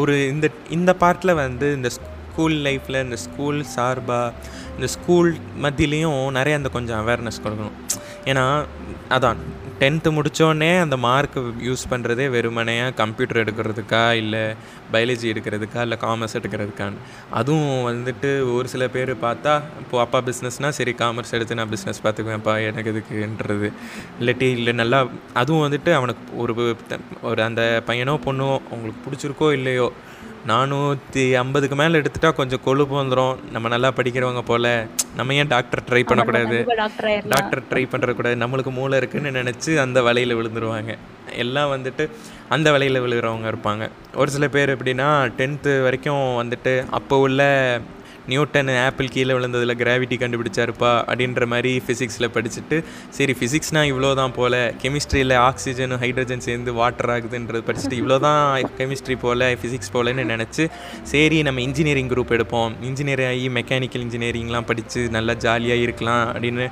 [0.00, 4.28] ஒரு இந்த இந்த பார்ட்டில் வந்து இந்த ஸ்கூல் லைஃப்பில் இந்த ஸ்கூல் சார்பாக
[4.76, 5.30] இந்த ஸ்கூல்
[5.64, 7.76] மத்தியிலையும் நிறைய அந்த கொஞ்சம் அவேர்னஸ் கொடுக்கணும்.
[8.24, 8.64] ஏன்னா
[9.08, 9.36] அதான்
[9.80, 14.54] டென்த்து முடித்தோடனே அந்த மார்க் யூஸ் பண்ணுறதே வெறுமனையாக கம்ப்யூட்டர் எடுக்கிறதுக்கா இல்லை
[14.92, 16.98] பயாலஜி எடுக்கிறதுக்கா இல்லை காமர்ஸ் எடுக்கிறதுக்கான்னு.
[17.30, 22.66] அதுவும் வந்துட்டு ஒரு சில பேர் பார்த்தா இப்போது அப்பா பிஸ்னஸ்னால் சரி காமர்ஸ் எடுத்து நான் பிஸ்னஸ் பார்த்துக்குவேன்ப்பா
[22.66, 23.72] எனக்கு இதுக்குன்றது
[24.20, 26.76] இல்லாட்டி இல்லை நல்லா அதுவும் வந்துட்டு அவனுக்கு ஒரு
[27.22, 29.92] ஒரு அந்த பையனோ பொண்ணோ அவங்களுக்கு பிடிச்சிருக்கோ இல்லையோ
[30.50, 34.68] நானூற்றி ஐம்பதுக்கு மேலே எடுத்துட்டா கொஞ்சம் கொழுப்பு வந்துடும் நம்ம நல்லா படிக்கிறவங்க போல்
[35.18, 36.58] நம்ம ஏன் டாக்டர் ட்ரை பண்ணக்கூடாது?
[37.34, 40.92] டாக்டர் ட்ரை பண்ணுறக்கூடாது நம்மளுக்கு மூளை இருக்குன்னு நினச்சி அந்த வலையில் விழுந்துருவாங்க.
[41.44, 42.06] எல்லாம் வந்துட்டு
[42.48, 43.86] அந்த வலையில் விழுகிறவங்க இருப்பாங்க.
[44.14, 45.08] ஒரு சில பேர் எப்படின்னா
[45.40, 47.42] டென்த்து வரைக்கும் வந்துட்டு அப்போ உள்ள
[48.30, 52.76] நியூட்டன் ஆப்பிள் கீழே விழுந்ததில் கிராவிட்டி கண்டுபிடிச்சாருப்பா அப்படின்ற மாதிரி ஃபிசிக்ஸில் படிச்சுட்டு
[53.10, 58.40] சரி ஃபிசிக்ஸ்னால் இவ்வளோ தான் போல் கெமிஸ்ட்ரியில் ஆக்சிஜன் ஹைட்ரஜன் சேர்ந்து வாட்டர் ஆகுதுன்றது படிச்சுட்டு இவ்வளோ தான்
[58.78, 60.66] கெமிஸ்ட்ரி போல் ஃபிசிக்ஸ் போலன்னு நினச்சி
[61.12, 62.72] சரி நம்ம இன்ஜினியரிங் குரூப் எடுப்போம்.
[62.88, 66.66] இன்ஜினியர் ஆகி மெக்கானிக்கல் இன்ஜினியரிங்லாம் படித்து நல்லா ஜாலியாக இருக்கலாம் அப்படின்னு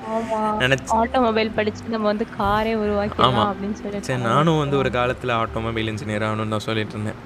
[0.64, 5.90] நினச்சி ஆட்டோமொபைல் படிச்சு நம்ம வந்து காரே உருவாக்கலாம் அப்படின்னு சொல்லி சரி நானும் வந்து ஒரு காலத்தில் ஆட்டோமொபைல்
[5.92, 7.18] இன்ஜினியர் ஆகணும்னு தான் சொல்லிட்டு இருந்தேன்.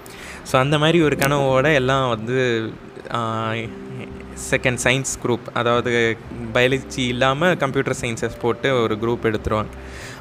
[0.50, 2.38] ஸோ அந்த மாதிரி ஒரு கனவோட எல்லாம் வந்து
[4.50, 6.18] செகண்ட் சயின்ஸ் குரூப் அதாவது
[6.54, 9.72] பயாலஜி இல்லாமல் கம்ப்யூட்டர் சயின்ஸஸ் போட்டு ஒரு குரூப் எடுத்துருவாங்க.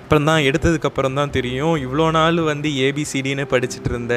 [0.02, 4.15] அப்புறம் தான் எடுத்ததுக்கப்புறம் தான் தெரியும் இவ்வளோ நாள் வந்து ஏபிசிடின்னு படிச்சுட்டு இருந்த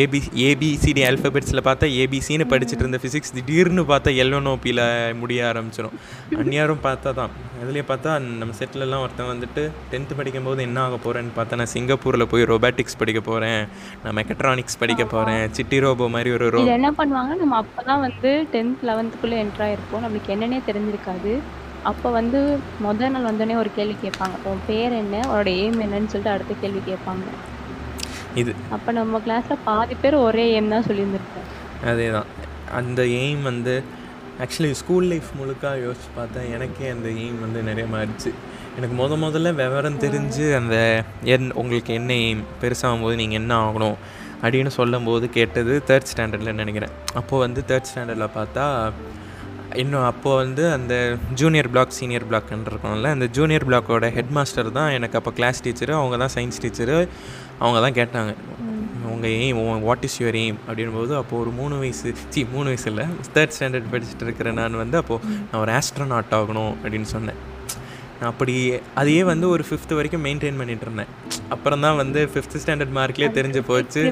[0.00, 4.82] ஏபி ஏபிசிடி ஆல்ஃபபெட்ஸில் பார்த்தா ஏபிசின்னு படிச்சுட்டு இருந்த ஃபிசிக்ஸ் திடீர்னு பார்த்தா எல்என்ஓபியில்
[5.14, 5.96] முடிய ஆரம்பிச்சிடும்
[6.38, 7.32] அந்நியாரும் பார்த்தா தான்.
[7.62, 12.44] அதுலேயே பார்த்தா நம்ம செட்டிலலாம் ஒருத்தன் வந்துட்டு டென்த்து படிக்கும்போது என்ன ஆக போகிறேன்னு பார்த்தா நான் சிங்கப்பூரில் போய்
[12.44, 13.62] ரொபாட்டிக்ஸ் படிக்க போகிறேன்
[14.04, 18.86] நான் மெக்கட்ரானிக்ஸ் படிக்க போகிறேன் சிட்டி ரோபோ மாதிரி ஒரு ரோ என்ன பண்ணுவாங்க நம்ம அப்பதான் வந்து டென்த்
[18.90, 20.04] லெவன்த்துக்குள்ளே என்ட்ரு ஆயிருப்போம்.
[20.04, 21.32] நம்மளுக்கு என்னன்னே தெரிஞ்சிருக்காது.
[21.82, 24.36] அப்போ வந்து முதல் நாள் வந்தோடனே ஒரு கேள்வி கேட்பாங்க.
[24.44, 25.16] உன் பேர் என்ன?
[25.28, 27.24] உன்னோட எய்ம் என்னன்னு சொல்லிட்டு அடுத்த கேள்வி கேட்பாங்க.
[28.40, 31.48] இது அப்போ நம்ம கிளாஸ்ல பாதி பேர் ஒரே எய்ம் தான் சொல்லியிருந்திருப்போம்.
[31.90, 32.28] அதே தான்
[32.78, 33.74] அந்த எய்ம் வந்து
[34.40, 38.30] ஆக்சுவலி ஸ்கூல் லைஃப் முழுக்க யோசிச்சு பார்த்தா எனக்கே அந்த எய்ம் வந்து நிறைய மாறிச்சு
[38.76, 40.76] எனக்கு முத முதல்ல விவரம் தெரிஞ்சு அந்த
[41.34, 43.96] என் உங்களுக்கு என்ன எய்ம் பெருசாகும் போது நீங்கள் என்ன ஆகணும்
[44.42, 46.94] அப்படின்னு சொல்லும்போது கேட்டது தேர்ட் ஸ்டாண்டர்டில் நினைக்கிறேன்.
[47.14, 48.64] அப்போது வந்து தேர்ட் ஸ்டாண்டர்டில் பார்த்தா
[49.82, 50.94] இன்னும் அப்போது வந்து அந்த
[51.34, 55.92] ஜூனியர் பிளாக் சீனியர் பிளாக்னு இருக்கணும்ல அந்த ஜூனியர் பிளாக்கோட ஹெட் மாஸ்டர் தான் எனக்கு அப்போ கிளாஸ் டீச்சரு
[56.00, 56.96] அவங்க தான் சயின்ஸ் டீச்சரு
[57.60, 58.32] அவங்க தான் கேட்டாங்க
[59.12, 63.06] உங்கள் aim what is your aim அப்படின்போது அப்போது ஒரு மூணு வயசு சி மூணு வயசு இல்லை
[63.36, 67.40] தேர்ட் ஸ்டாண்டர்ட் படிச்சுட்டு இருக்கிற நான் வந்து அப்போது நான் ஒரு ஆஸ்ட்ரோநாட் ஆகணும் அப்படின்னு சொன்னேன்.
[68.30, 68.54] அப்படி
[69.00, 71.08] அதையே வந்து ஒரு ஃபிஃப்த்து வரைக்கும் மெயின்டைன் பண்ணிட்டு இருந்தேன்.
[71.54, 74.02] அப்புறம் தான் வந்து ஃபிஃப்த் ஸ்டாண்டர்ட் மார்க்லேயே தெரிஞ்சு போச்சு.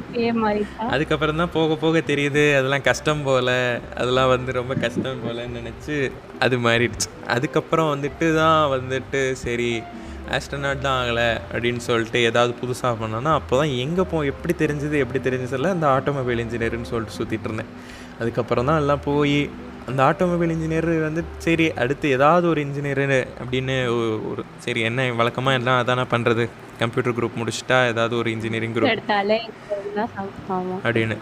[0.95, 3.53] அதுக்கப்புறம் தான் போக போக தெரியுது அதெல்லாம் கஷ்டம் போல்
[4.01, 5.97] அதெல்லாம் வந்து ரொம்ப கஷ்டம் போலன்னு நினச்சி
[6.47, 7.09] அது மாறிடுச்சு.
[7.37, 9.73] அதுக்கப்புறம் வந்துட்டு தான் வந்துட்டு சரி
[10.37, 15.21] ஆஸ்ட்ரோநாட் தான் ஆகலை அப்படின்னு சொல்லிட்டு ஏதாவது புதுசாக பண்ணோன்னா அப்போ தான் எங்கே போ எப்படி தெரிஞ்சது எப்படி
[15.29, 17.71] தெரிஞ்சதில்ல அந்த ஆட்டோமொபைல் இன்ஜினியர்னு சொல்லிட்டு சுற்றிட்டு இருந்தேன்.
[18.21, 19.39] அதுக்கப்புறம் தான் எல்லாம் போய்
[19.87, 23.77] அந்த ஆட்டோமொபைல் இன்ஜினியர் வந்து சரி அடுத்து ஏதாவது ஒரு இன்ஜினியரு அப்படின்னு
[24.31, 26.45] ஒரு சரி என்ன வழக்கமாக எல்லாம் அதானே பண்ணுறது
[26.81, 29.03] கம்ப்யூட்டர் குரூப் முடிச்சுட்டா ஏதாவது ஒரு இன்ஜினியரிங் குரூப்
[30.85, 31.17] அப்படின்னு.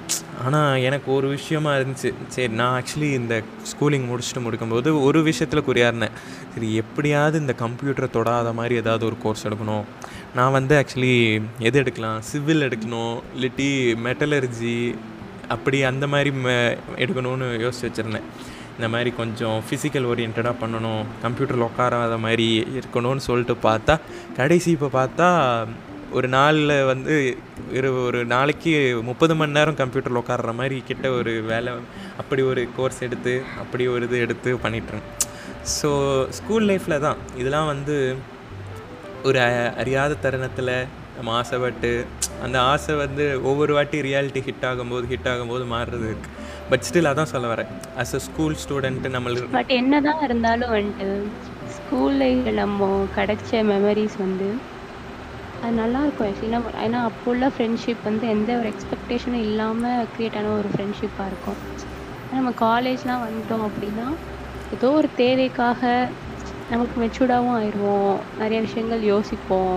[0.44, 2.14] ஆனால் எனக்கு ஒரு விஷயமா இருந்துச்சு.
[2.29, 6.16] சரி நான் ஆக்சுவலி இந்த ஸ்கூலிங் முடிச்சுட்டு முடிக்கும்போது ஒரு விஷயத்தில் குறியாக இருந்தேன்
[6.55, 9.85] சரி எப்படியாவது இந்த கம்ப்யூட்டரை தொடாத மாதிரி ஏதாவது ஒரு கோர்ஸ் எடுக்கணும்.
[10.35, 12.23] நான் வந்து ஆக்சுவலி எது எடுக்கலாம்?
[12.23, 13.21] சிவில் எடுக்கணும்.
[13.37, 14.94] இல்லாட்டி மெட்டலர்ஜி
[15.49, 18.23] அப்படி அந்த மாதிரி ம- எடுக்கணும்னு யோசிச்சு வச்சுருந்தேன்.
[18.79, 23.95] இந்த மாதிரி கொஞ்சம் ஃபிசிக்கல் ஓரியன்டாக பண்ணணும் கம்ப்யூட்டரில் உட்காராத மாதிரி இருக்கணும்னு சொல்லிட்டு பார்த்தா
[24.37, 25.29] கடைசி இப்போ பார்த்தா
[26.11, 27.14] ஒரு நாளில் வந்து
[27.73, 31.73] இரு ஒரு நாளைக்கு முப்பது மணி நேரம் கம்ப்யூட்டரில் உட்கார்ற மாதிரி கிட்ட ஒரு வேலை
[32.19, 35.07] அப்படி ஒரு கோர்ஸ் எடுத்து அப்படி ஒரு இது எடுத்து பண்ணிட்டுருங்க
[35.75, 35.91] ஸோ
[36.31, 37.19] ஸ்கூல் லைஃப்பில் தான்.
[37.37, 37.97] இதெல்லாம் வந்து
[39.25, 40.73] ஒரு அ- அறியாத தருணத்தில்
[41.17, 41.91] நம்ம ஆசைப்பட்டு
[42.43, 46.37] அந்த ஆசை வந்து ஒவ்வொரு வாட்டி ரியாலிட்டி ஹிட் ஆகும்போது ஹிட் ஆகும்போது மாறுறது இருக்குது
[46.70, 47.68] பட் ஸ்டில் அதான் சொல்ல வரேன்.
[48.02, 51.07] அஸ் அ ஸ்கூல் ஸ்டூடெண்ட்டு நம்மளுக்கு பட் என்னதான் இருந்தாலும் வந்துட்டு
[51.76, 54.48] ஸ்கூலில் நம்ம கிடைச்ச மெமரிஸ் வந்து
[55.62, 56.26] அது நல்லா இருக்கும்.
[56.28, 61.59] ஆக்சுவலி ஏன்னா அப்போ உள்ள ஃப்ரெண்ட்ஷிப் வந்து எந்த ஒரு எக்ஸ்பெக்டேஷனும் இல்லாமல் க்ரியேட் ஆன ஒரு ஃப்ரெண்ட்ஷிப்பாக இருக்கும்.
[62.35, 64.07] நம்ம காலேஜ்லாம் வந்துட்டோம் அப்படின்னா
[64.76, 65.83] ஏதோ ஒரு தேவைக்காக
[66.72, 68.16] நமக்கு மெச்சூர்டாகவும் ஆயிடுவோம்.
[68.42, 69.76] நிறைய விஷயங்கள் யோசிப்போம்.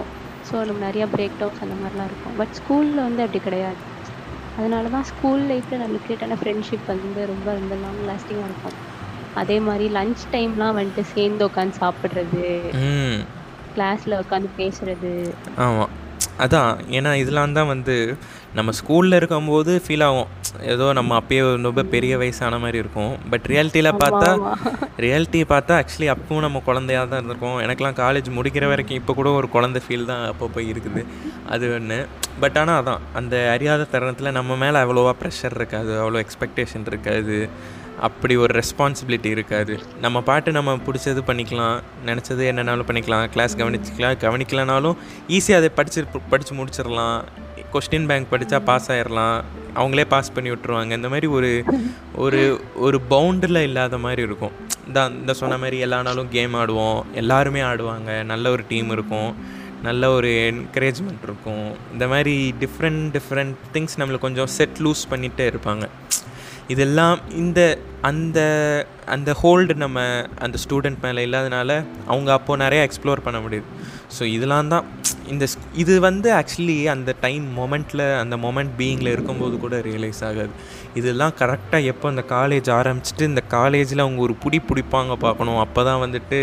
[0.50, 2.38] ஸோ நம்ம நிறையா பிரேக் டவுன்ஸ் அந்த மாதிரிலாம் இருக்கும்.
[2.42, 3.80] பட் ஸ்கூலில் வந்து அப்படி கிடையாது.
[4.58, 8.78] அதனால தான் ஸ்கூல் லைஃப்பில் நம்மளுக்கு கிரியேட் ஆன ஃப்ரெண்ட்ஷிப் வந்து ரொம்ப ரொம்ப லாங் லாஸ்டிங்காக இருக்கும்.
[9.36, 12.44] அதே மாதிரி லஞ்ச் டைம்லாம் வந்துட்டு சேர்ந்து உட்காந்து சாப்பிட்றது
[13.76, 15.14] கிளாஸில் உட்காந்து பேசுறது.
[15.60, 15.92] ஆமாம்
[16.44, 17.96] அதான் ஏன்னா இதெல்லாம் தான் வந்து
[18.58, 20.30] நம்ம ஸ்கூலில் இருக்கும்போது ஃபீல் ஆகும்.
[20.74, 23.14] ஏதோ நம்ம அப்பயே ரொம்ப பெரிய வயசான மாதிரி இருக்கும்.
[23.32, 24.32] பட் ரியாலிட்டியில் பார்த்தா.
[25.06, 29.50] ரியாலிட்டியை பார்த்தா ஆக்சுவலி அப்பவும் நம்ம குழந்தையாக தான் இருந்திருக்கோம் எனக்கெலாம் காலேஜ் முடிக்கிற வரைக்கும் இப்போ கூட ஒரு
[29.56, 31.04] குழந்தை ஃபீல் தான் அப்பப்போ இருக்குது.
[31.56, 32.00] அது ஒன்று
[32.44, 37.38] பட் ஆனால் அதான் அந்த அறியாத தருணத்தில் நம்ம மேலே அவ்வளோவா ப்ரெஷர் இருக்காது அவ்வளோ எக்ஸ்பெக்டேஷன் இருக்காது.
[38.08, 39.74] அப்படி ஒரு ரெஸ்பான்சிபிலிட்டி இருக்காது.
[40.06, 41.78] நம்ம பாட்டு நம்ம பிடிச்சது பண்ணிக்கலாம்
[42.10, 44.98] நினச்சது என்னென்னாலும் பண்ணிக்கலாம் கிளாஸ் கவனிச்சிக்கலாம் கவனிக்கலனாலும்
[45.38, 46.02] ஈஸியாக அதை படிச்சு
[46.34, 47.20] படித்து முடிச்சிடலாம்.
[47.74, 49.38] கொஸ்டின் பேங்க் படித்தா பாஸ் ஆயிடலாம்
[49.80, 51.52] அவங்களே பாஸ் பண்ணி விட்ருவாங்க இந்த மாதிரி ஒரு
[52.26, 52.42] ஒரு
[52.86, 54.56] ஒரு பவுண்டில் இல்லாத மாதிரி இருக்கும்.
[54.88, 57.02] இந்த இந்த சொன்ன மாதிரி எல்லா நாளும் கேம் ஆடுவோம்.
[57.22, 58.12] எல்லாருமே ஆடுவாங்க.
[58.32, 59.32] நல்ல ஒரு டீம் இருக்கும்.
[59.88, 61.68] நல்ல ஒரு என்கரேஜ்மெண்ட் இருக்கும்.
[61.94, 65.86] இந்த மாதிரி டிஃப்ரெண்ட் டிஃப்ரெண்ட் திங்ஸ் நம்மளுக்கு கொஞ்சம் செட் லூஸ் பண்ணிகிட்டே இருப்பாங்க.
[66.74, 67.60] இதெல்லாம் இந்த
[68.10, 68.40] அந்த
[69.16, 70.00] அந்த ஹோல்டு நம்ம
[70.46, 71.70] அந்த ஸ்டூடெண்ட் மேலே இல்லாதனால
[72.12, 73.68] அவங்க அப்போது நிறைய எக்ஸ்ப்ளோர் பண்ண முடியுது.
[74.16, 74.86] ஸோ இதெல்லாம் தான்
[75.34, 75.46] இந்த
[75.82, 80.54] இது வந்து ஆக்சுவலி அந்த டைம் மொமெண்ட்டில் அந்த மொமெண்ட் பீயிங்கில் இருக்கும்போது கூட ரியலைஸ் ஆகாது.
[81.00, 85.60] இதெல்லாம் கரெக்டாக எப்போ அந்த காலேஜ் ஆரம்பிச்சிட்டு இந்த காலேஜில் அவங்க ஒரு புடி பிடிப்பாங்க பார்க்கணும்.
[85.66, 86.40] அப்போ தான் வந்துட்டு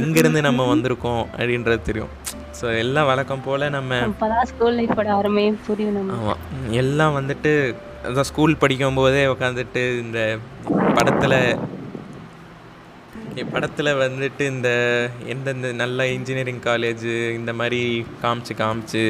[0.00, 2.12] எங்கேருந்து நம்ம வந்திருக்கோம் அப்படின்றது தெரியும்.
[2.60, 4.00] ஸோ எல்லாம் வழக்கம் போல் நம்ம
[4.52, 6.42] ஸ்கூல் லைஃபோட அருமையே புரியும் ஆமாம்
[6.82, 7.52] எல்லாம் வந்துட்டு
[8.04, 10.18] அதான் ஸ்கூல் படிக்கும் போதே உட்காந்துட்டு இந்த
[10.96, 11.38] படத்தில்
[13.52, 14.70] படத்தில் வந்துட்டு இந்த
[15.26, 17.06] எந்தெந்த நல்ல இன்ஜினியரிங் காலேஜ்
[17.38, 17.80] இந்த மாதிரி
[18.22, 19.02] காமிச்சு காமிச்சு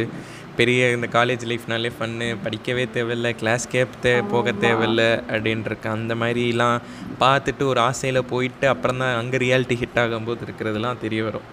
[0.58, 6.76] பெரிய இந்த காலேஜ் லைஃப்னாலே ஃபன்னு படிக்கவே தேவையில்ல கிளாஸ்க்கே தே போக தேவையில்ல அப்படின்ட்டுருக்கு அந்த மாதிரிலாம்
[7.18, 11.46] பார்த்துட்டு ஒரு ஆசையில் போயிட்டு அப்புறம் தான் அங்கே ரியாலிட்டி ஹிட் ஆகும்போது இருக்கிறதுலாம் தெரிய வரும்.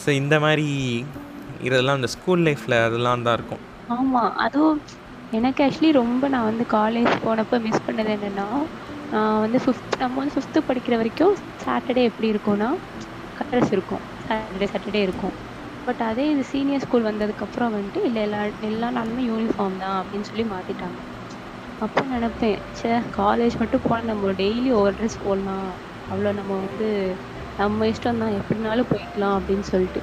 [0.00, 0.68] ஸோ இந்த மாதிரி
[1.62, 3.62] இதெல்லாம் இந்த ஸ்கூல் லைஃப்பில் அதெல்லாம் தான் இருக்கும்.
[3.96, 4.80] ஆமாம் அதுவும்
[5.32, 8.46] எனக்கு ஆக்சுவலி ரொம்ப நான் வந்து காலேஜ் போனப்போ மிஸ் பண்ணது என்னென்னா
[9.12, 11.34] நான் வந்து ஃபிஃப்த் நம்ம வந்து ஃபிஃப்த்து படிக்கிற வரைக்கும்
[11.64, 12.68] சாட்டர்டே எப்படி இருக்கும்னா
[13.36, 14.02] கலர்ஸ் இருக்கும்.
[14.24, 15.34] சாட்டர்டே சாட்டர்டே இருக்கும்.
[15.86, 20.44] பட் அதே இது சீனியர் ஸ்கூல் வந்ததுக்கப்புறம் வந்துட்டு இல்லை எல்லா எல்லா நாளுமே யூனிஃபார்ம் தான் அப்படின்னு சொல்லி
[20.50, 20.98] மாற்றிட்டாங்க
[21.80, 25.70] அப்போ நினப்பேன் ச்சே காலேஜ் மட்டும் போனால் நம்ம டெய்லி ஒவ்வொரு ட்ரெஸ் போடலாம்.
[26.10, 26.88] அவ்வளோ நம்ம வந்து
[27.58, 28.36] நம்ம இஷ்டம் தான்.
[28.38, 30.00] எப்படினாலும் போய்க்கலாம் அப்படின்னு சொல்லிட்டு.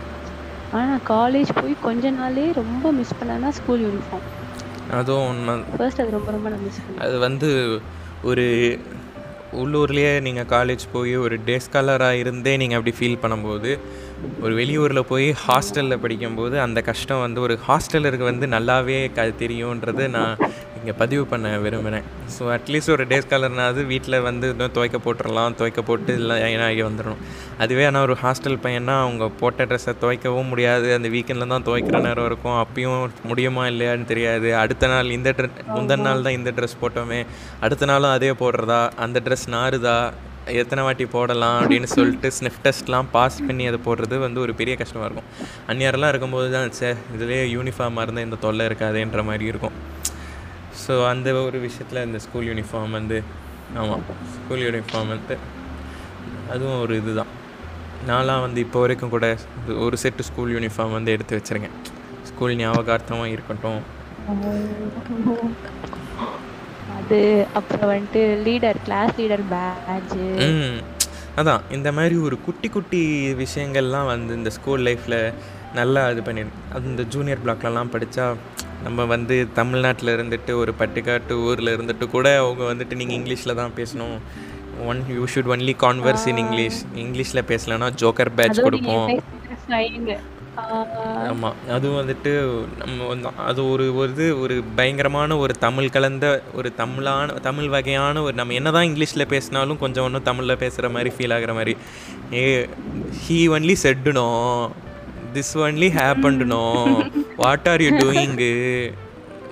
[0.74, 4.26] ஆனால் நான் காலேஜ் போய் கொஞ்ச நாளே ரொம்ப மிஸ் பண்ணேன்னா ஸ்கூல் யூனிஃபார்ம்
[4.92, 5.54] அதுவும் உண்மை.
[5.78, 7.50] ஃபர்ஸ்ட் அது ரொம்ப ரொம்ப நான் மிஸ் பண்ணேன் அது வந்து
[8.24, 8.46] ஒரு
[9.54, 13.72] உள்ளூர்லேயே நீங்கள் காலேஜ் போய் ஒரு டே ஸ்காலராக இருந்தே நீங்கள் அப்படி ஃபீல் பண்ணும்போது
[14.44, 20.36] ஒரு வெளியூரில் போய் ஹாஸ்டலில் படிக்கும்போது அந்த கஷ்டம் வந்து ஒரு ஹாஸ்டலருக்கு வந்து நல்லாவே க தெரியுன்றது நான்
[20.78, 25.82] இங்கே பதிவு பண்ண விரும்புகிறேன் ஸோ அட்லீஸ்ட் ஒரு டே ஸ்காலர்னாவது வீட்டில் வந்து இன்னும் துவைக்க போட்டுடலாம் துவைக்க
[25.82, 26.38] போட்டு இல்லை
[26.70, 27.22] ஆகி வந்துடணும்
[27.64, 30.88] அதுவே ஆனால் ஒரு ஹாஸ்டல் பையனா அவங்க போட்ட ட்ரெஸ்ஸை துவைக்கவும் முடியாது.
[30.94, 32.58] அந்த வீக்கெண்டில் தான் துவைக்கிற நேரம் இருக்கும்.
[32.64, 34.50] அப்பயும் முடியுமா இல்லையான்னு தெரியாது.
[34.64, 37.22] அடுத்த நாள் இந்த ட்ரெஸ் முந்தின நாள் தான் இந்த ட்ரெஸ் போட்டோமே.
[37.60, 38.82] அடுத்த நாளும் அதே போடுறதா?
[39.06, 39.98] அந்த ட்ரெஸ் நாறுதா?
[40.62, 45.08] எத்தனை வாட்டி போடலாம் அப்படின்னு சொல்லிட்டு ஸ்னிஃப் டெஸ்ட்லாம் பாஸ் பண்ணி அதை போடுறது வந்து ஒரு பெரிய கஷ்டமாக
[45.10, 45.30] இருக்கும்.
[45.72, 49.76] அந்நியாரெலாம் இருக்கும்போது தான் சே இதுலேயே யூனிஃபார்மாக இருந்தால் இந்த தொல்லை இருக்காதேன்ற மாதிரி இருக்கும்.
[50.84, 53.18] ஸோ அந்த ஒரு விஷயத்தில் இந்த ஸ்கூல் யூனிஃபார்ம் வந்து
[53.82, 55.38] ஆமாம் ஸ்கூல் யூனிஃபார்ம் வந்து
[56.54, 57.32] அதுவும் ஒரு இதுதான்.
[58.10, 59.26] நான்லாம் வந்து இப்போ வரைக்கும் கூட
[59.86, 61.78] ஒரு செட்டு ஸ்கூல் யூனிஃபார்ம் வந்து எடுத்து வச்சுருக்கேன்.
[62.30, 63.82] ஸ்கூல் ஞாபகார்த்தமாக இருக்கட்டும்.
[67.00, 67.20] அது
[67.60, 70.28] அப்புறம் வந்துட்டு லீடர் கிளாஸ் லீடர் பேட்ஜு
[71.40, 73.02] அதான் இந்த மாதிரி ஒரு குட்டி குட்டி
[73.44, 75.20] விஷயங்கள்லாம் வந்து இந்த ஸ்கூல் லைஃப்பில்
[75.80, 76.42] நல்லா இது பண்ணி
[76.76, 78.26] அது இந்த ஜூனியர் பிளாக்லலாம் படித்தா
[78.86, 84.18] நம்ம வந்து தமிழ்நாட்டில் இருந்துட்டு ஒரு பட்டிக்காட்டு ஊரில் இருந்துட்டு கூட அவங்க வந்துட்டு நீங்கள் இங்கிலீஷில் தான் பேசணும்.
[84.92, 89.08] One you should only converse in English இங்கிலீஷில் பேசலைன்னா ஜோக்கர் பேட்ச் கொடுப்போம்.
[90.56, 92.32] ஆமாம் அதுவும் வந்துட்டு
[92.78, 98.22] நம்ம வந்து அது ஒரு ஒரு இது ஒரு பயங்கரமான ஒரு தமிழ் கலந்த ஒரு தமிழான தமிழ் வகையான
[98.22, 101.78] ஒரு நம்ம என்ன தான் இங்கிலீஷில் பேசினாலும் கொஞ்சம் ஒன்றும் தமிழில் பேசுகிற மாதிரி ஃபீல் ஆகிற மாதிரி.
[102.34, 102.68] ஏ
[103.22, 104.28] ஹீ ஒன்லி செட்டுனோ
[105.34, 106.64] this only ஹேப்பண்டுனோ
[107.36, 108.54] what are you doing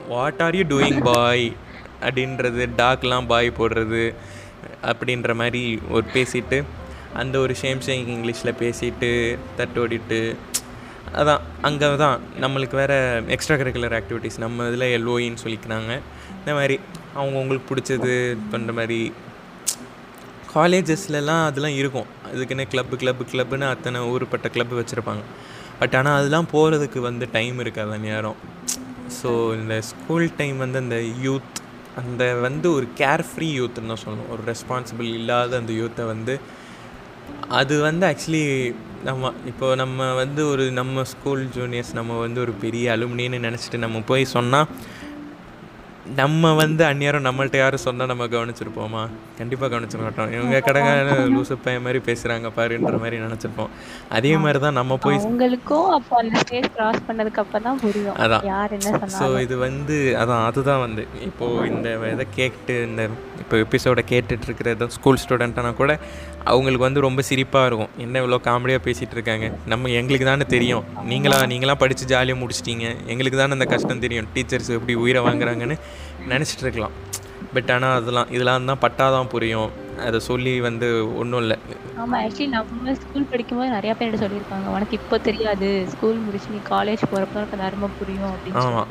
[0.08, 1.54] what are you doing boy
[2.02, 4.14] அப்படின்றது டாக்லாம் பாய் போடுறது
[4.84, 6.64] அப்படின்ற மாதிரி ஒரு பேசிட்டு
[7.14, 9.10] அந்த ஒரு ஷேம் ஷேங் இங்கிலீஷில் பேசிட்டு
[9.58, 10.36] தட்டோடிட்டு
[11.20, 12.98] அதான் அங்கே தான் நம்மளுக்கு வேறு
[13.36, 15.92] எக்ஸ்ட்ரா கரிக்குலர் ஆக்டிவிட்டீஸ் நம்ம இதில் எல்ஓஇன்னு சொல்லிக்கிறாங்க.
[16.40, 16.76] இந்த மாதிரி
[17.20, 18.14] அவங்கவுங்களுக்கு பிடிச்சது
[18.52, 19.00] பண்ணுற மாதிரி
[20.54, 22.08] காலேஜஸ்லலாம் அதெல்லாம் இருக்கும்.
[22.30, 25.24] அதுக்குன்னு கிளப்பு கிளப்பு கிளப்புன்னு அத்தனை ஊருப்பட்ட கிளப்பு வச்சுருப்பாங்க.
[25.82, 28.40] பட் ஆனால் அதெல்லாம் போகிறதுக்கு வந்து டைம் இருக்காது நேரம்
[29.20, 31.58] ஸோ இந்த ஸ்கூல் டைம் வந்து அந்த யூத்
[32.02, 34.30] அந்த வந்து ஒரு கேர் ஃப்ரீ யூத்துன்னு தான் சொல்லணும்.
[34.34, 36.36] ஒரு ரெஸ்பான்சிபிள் இல்லாத அந்த யூத்தை வந்து
[37.60, 38.44] அது வந்து ஆக்சுவலி
[39.06, 44.02] நம்ம இப்போ நம்ம வந்து ஒரு நம்ம ஸ்கூல் ஜூனியர்ஸ் நம்ம வந்து ஒரு பெரிய அலுமினின்னு நினச்சிட்டு நம்ம
[44.12, 44.68] போய் சொன்னால்
[46.20, 49.02] நம்ம வந்து அந்நேரம் நம்மள்ட்ட யாரும் சொன்னால் நம்ம கவனிச்சிருப்போமா?
[49.38, 50.32] கண்டிப்பாக கவனிச்சிட மாட்டோம்.
[50.36, 50.90] இவங்க கடங்க
[51.34, 53.70] லூசு பையன் மாதிரி பேசுகிறாங்க பாருன்ற மாதிரி நினச்சிருப்போம்.
[54.18, 58.18] அதே மாதிரி தான் நம்ம போய் அவங்களுக்கும் அப்போ அந்த ஸ்டேஜ் கிராஸ் பண்ணதுக்கு தான் புரியும்.
[58.26, 58.44] அதான்.
[58.52, 61.06] யார் என்ன ஸோ இது வந்து அதான் அதுதான் வந்து.
[61.30, 63.04] இப்போது இந்த இதை கேட்டு இந்த
[63.44, 65.92] இப்போ எபிசோட கேட்டுட்ருக்கிற ஸ்கூல் ஸ்டூடெண்ட்டானா கூட
[66.46, 67.90] அவங்களுக்கு வந்து ரொம்ப சிரிப்பாக இருக்கும்.
[67.98, 69.52] என்ன இவ்வளோ காமெடியாக பேசிகிட்டு இருக்காங்க?
[69.66, 70.84] நம்ம எங்களுக்கு தானே தெரியும்.
[71.04, 72.96] நீங்களா நீங்களாம் படித்து ஜாலியாக முடிச்சிட்டீங்க.
[73.06, 74.28] எங்களுக்கு தானே அந்த கஷ்டம் தெரியும்.
[74.36, 75.78] டீச்சர்ஸ் எப்படி உயிரை வாங்குறாங்கன்னு
[76.30, 76.92] நினச்சிட்டு இருக்கலாம்.
[77.54, 79.72] பட் ஆனால் அதெல்லாம் இதெல்லாம் தான் பட்டாதான் புரியும்.
[80.06, 81.58] அதை சொல்லி வந்து ஒன்றும் இல்லை.
[81.98, 84.68] ஆமா ஆக்சுவலி நம்ம ஸ்கூல் படிக்கும்போது நிறைய பேர் சொல்லியிருக்காங்க.
[84.68, 85.88] உனக்கு இப்போ தெரியாது.
[85.90, 88.34] ஸ்கூல் முடிச்சு நீ காலேஜ் போறப்ப உனக்கு புரியும்.
[88.34, 88.86] அப்படின்னு ஆமா.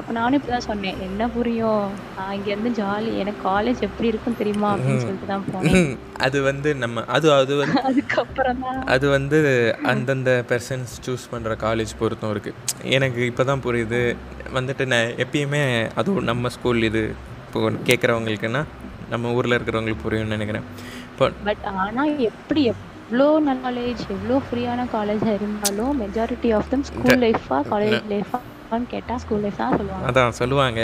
[0.00, 0.96] அப்ப நானும் இப்பதான் சொன்னேன்.
[1.06, 1.84] என்ன புரியும்?
[2.16, 4.70] நான் இங்க இருந்து ஜாலி எனக்கு காலேஜ் எப்படி இருக்கும் தெரியுமா?
[4.74, 5.86] அப்படின்னு சொல்லிட்டு தான் போனேன்.
[6.26, 8.80] அது வந்து நம்ம அது அது வந்து அதுக்கப்புறம் தான்.
[8.94, 9.38] அது வந்து
[9.92, 14.00] அந்தந்த பர்சன்ஸ் சூஸ் பண்ணுற காலேஜ் பொறுத்தும் இருக்குது எனக்கு இப்போ தான் புரியுது.
[14.58, 15.62] வந்துட்டு நான் எப்பயுமே
[16.00, 17.02] அதுவும் நம்ம ஸ்கூல் இது
[17.46, 18.62] இப்போ கேட்குறவங்களுக்குன்னா
[19.14, 20.66] நம்ம ஊரில் இருக்கிறவங்களுக்கு புரியும்னு நினைக்கிறேன்.
[21.12, 27.20] இப்போ பட் ஆனா எப்படி எவ்வளோ நல்ல காலேஜ் எவ்வளோ ஃப்ரீயான காலேஜா இருந்தாலும் மெஜாரிட்டி ஆஃப் தம் ஸ்கூல்
[27.24, 28.04] லைஃபா காலேஜ்
[28.66, 30.06] அப்பான்னு கேட்டால் ஸ்கூல் லைஃப் தான் சொல்லுவாங்க.
[30.10, 30.80] அதான் சொல்லுவாங்க.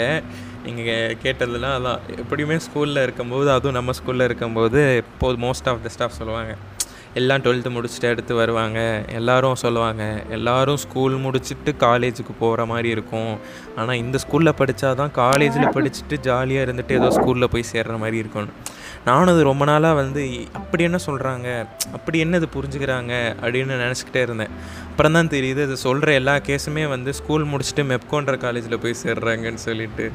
[0.67, 6.19] நீங்கள் கேட்டதெல்லாம் அதான் எப்படியுமே ஸ்கூலில் இருக்கும்போது அதுவும் நம்ம ஸ்கூலில் இருக்கும்போது இப்போ மோஸ்ட் ஆஃப் த ஸ்டாஃப்
[6.19, 6.53] சொல்லுவாங்க.
[7.19, 8.79] எல்லாம் டுவெல்த்து முடிச்சுட்டு எடுத்து வருவாங்க.
[9.17, 10.03] எல்லோரும் சொல்லுவாங்க.
[10.37, 13.33] எல்லோரும் ஸ்கூல் முடிச்சுட்டு காலேஜுக்கு போகிற மாதிரி இருக்கும்.
[13.79, 18.55] ஆனால் இந்த ஸ்கூலில் படித்தா தான் காலேஜில் படிச்சுட்டு ஜாலியாக இருந்துட்டு ஏதோ ஸ்கூலில் போய் சேர்ற மாதிரி இருக்கும்னு.
[19.07, 20.21] நானும் அது ரொம்ப நாளாக வந்து
[20.59, 21.47] அப்படி என்ன சொல்கிறாங்க
[21.95, 23.13] அப்படி என்ன இது புரிஞ்சுக்கிறாங்க?
[23.41, 24.53] அப்படின்னு நினச்சிக்கிட்டே இருந்தேன்.
[24.89, 30.05] அப்புறம் தான் தெரியுது அது சொல்கிற எல்லா கேஸுமே வந்து ஸ்கூல் முடிச்சுட்டு மெப்கோன்ற காலேஜில் போய் சேர்றாங்கன்னு சொல்லிட்டு.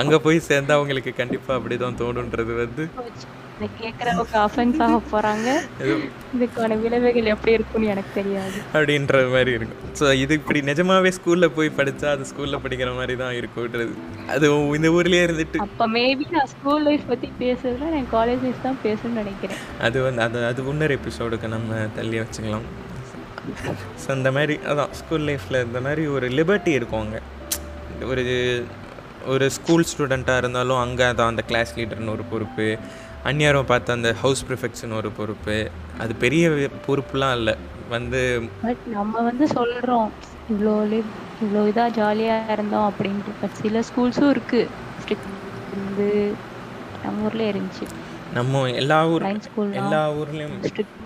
[0.00, 2.84] அங்கே போய் சேர்ந்தா அவங்களுக்கு கண்டிப்பாக அப்படி தான் தோணுன்றது வந்து
[3.58, 5.48] இதை கேட்குறவங்க அஃபென்ஸ் ஆக போறாங்க.
[6.34, 8.58] இதுக்கான விளைவுகள் எப்படி இருக்கும்னு எனக்கு தெரியாது.
[8.74, 9.80] அப்படின்ற மாதிரி இருக்கும்.
[10.00, 13.94] ஸோ இது இப்படி நிஜமாவே ஸ்கூலில் போய் படித்தா அது ஸ்கூலில் படிக்கிற மாதிரி தான் இருக்கும்ன்றது
[14.34, 15.60] அது இந்த ஊர்லேயே இருந்துட்டு.
[15.66, 19.60] அப்ப மேபி நான் ஸ்கூல் லைஃப் பத்தி பேசுறதுல நான் காலேஜ் லைஃப் தான் பேசணும்னு நினைக்கிறேன்.
[19.88, 22.68] அது வந்து அது அது இன்னொரு எபிசோடுக்கு நம்ம தள்ளி வச்சுக்கலாம்.
[24.04, 27.22] ஸோ அந்த மாதிரி அதான் ஸ்கூல் லைஃப்பில் இந்த மாதிரி ஒரு லிபர்ட்டி இருக்கும் அங்கே.
[28.12, 28.24] ஒரு
[29.34, 32.66] ஒரு ஸ்கூல் ஸ்டூடெண்ட்டாக இருந்தாலும் அங்கே தான் அந்த கிளாஸ் லீடர்னு ஒரு பொறுப்பு.
[33.24, 35.70] அந்நியாரம் பார்த்து அந்த ஹவுஸ் ப்ரிஃபெக்ட்ஸ்னு ஒரு பொறுப்பு.
[35.98, 36.48] அது பெரிய
[36.86, 37.54] பொறுப்புலாம் இல்லை.
[37.88, 40.08] வந்து பட் நம்ம வந்து சொல்றோம்
[40.52, 41.02] இவ்வளோ
[41.44, 43.32] இவ்வளோ இதா ஜாலியா இருந்தோம் அப்படின்ட்டு.
[43.40, 44.68] பட் சில ஸ்கூல்ஸும் இருக்கு.
[45.02, 45.28] ஸ்ட்ரிக்ட்
[45.86, 46.32] வந்து
[47.04, 47.86] நம்ம ஊர்ல இருந்துச்சு.
[48.34, 49.22] நம்ம எல்லா ஊர்
[49.72, 50.56] எல்லா ஊர்லேயும்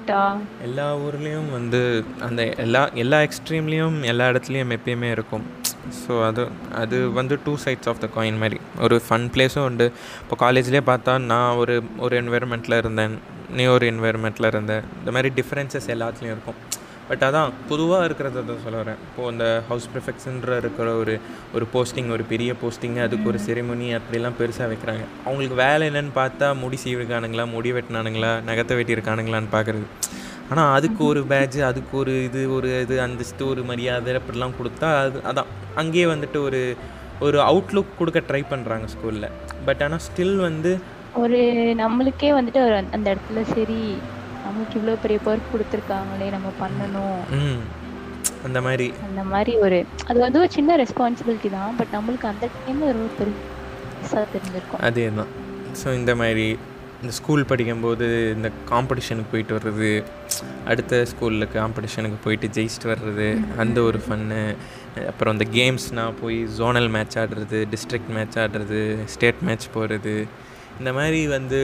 [0.03, 0.23] கரெக்டா?
[0.67, 1.81] எல்லா ஊர்லேயும் வந்து
[2.27, 5.45] அந்த எல்லா எல்லா எக்ஸ்ட்ரீம்லேயும் எல்லா இடத்துலையும் எப்பயுமே இருக்கும்.
[6.01, 6.43] ஸோ அது
[6.83, 8.59] அது வந்து two sides of the coin மாதிரி.
[8.85, 9.87] ஒரு ஃபன் பிளேஸும் உண்டு.
[10.23, 13.15] இப்போ காலேஜ்லேயே பார்த்தா நான் ஒரு ஒரு என்வைரன்மெண்ட்டில் இருந்தேன்.
[13.57, 16.61] நீ ஒரு என்வைரன்மெண்ட்டில் இருந்தேன் இந்த மாதிரி டிஃப்ரென்சஸ் எல்லாத்துலேயும் இருக்கும்.
[17.13, 19.01] பட் அதான் பொதுவாக இருக்கிறத தான் சொல்ல வரேன்.
[19.07, 21.15] இப்போது அந்த ஹவுஸ் ப்ரிஃபெக்ட்ஸ்ன்ற இருக்கிற ஒரு
[21.57, 25.03] ஒரு போஸ்டிங் ஒரு பெரிய போஸ்டிங் அதுக்கு ஒரு செரிமனி அப்படிலாம் பெருசாக வைக்கிறாங்க.
[25.27, 29.87] அவங்களுக்கு வேலை என்னன்னு பார்த்தா முடி சீவிருக்கானுங்களா முடி வெட்டினானுங்களா நகத்தை வெட்டியிருக்கானுங்களான்னு பார்க்குறது.
[30.53, 35.21] ஆனால் அதுக்கு ஒரு பேட்ஜ் அதுக்கு ஒரு இது ஒரு இது அந்தஸ்து ஒரு மரியாதை அப்படிலாம் கொடுத்தா அது
[35.33, 35.51] அதான்.
[35.83, 36.63] அங்கேயே வந்துட்டு ஒரு
[37.27, 39.31] ஒரு அவுட்லுக் கொடுக்க ட்ரை பண்ணுறாங்க ஸ்கூலில்
[39.69, 40.73] பட் ஆனால் ஸ்டில் வந்து
[41.23, 41.41] ஒரு
[41.83, 42.61] நம்மளுக்கே வந்துட்டு
[42.97, 43.81] அந்த இடத்துல சரி
[44.47, 47.23] நமக்கு இவ்வளோ பெரிய பொறுப்பு கொடுத்துருக்காங்களே நம்ம பண்ணணும்.
[48.47, 48.87] அந்த மாதிரி.
[49.07, 49.79] அந்த மாதிரி ஒரு
[50.11, 54.83] அது வந்து ஒரு சின்ன ரெஸ்பான்சிபிலிட்டி தான் பட் நம்மளுக்கு அந்த டைம்ல ஒரு பெருசாக தெரிஞ்சிருக்கும்.
[54.89, 55.33] அதே தான்
[55.81, 56.47] ஸோ இந்த மாதிரி
[57.03, 59.89] இந்த ஸ்கூல் படிக்கும்போது இந்த காம்படிஷனுக்கு போயிட்டு வர்றது
[60.71, 63.27] அடுத்த ஸ்கூலில் காம்படிஷனுக்கு போயிட்டு ஜெயிச்சுட்டு வர்றது
[63.63, 64.41] அந்த ஒரு ஃபன்னு
[65.11, 68.81] அப்புறம் இந்த கேம்ஸ்னால் போய் ஜோனல் மேட்ச் ஆடுறது டிஸ்ட்ரிக்ட் மேட்ச் ஆடுறது
[69.15, 70.15] ஸ்டேட் மேட்ச் போகிறது
[70.81, 71.61] இந்த மாதிரி வந்து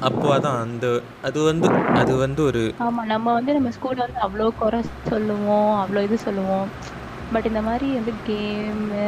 [0.00, 0.86] அப்போ அதான் அந்த
[1.22, 1.68] அது வந்து
[2.00, 4.80] அது வந்து ஒரு ஆமா நம்ம வந்து நம்ம ஸ்கூல்ல வந்து அவ்வளோ குறை
[5.10, 6.68] சொல்லுவோம் அவ்வளோ இது சொல்லுவோம்.
[7.34, 9.04] பட் இந்த மாதிரி வந்து கேமு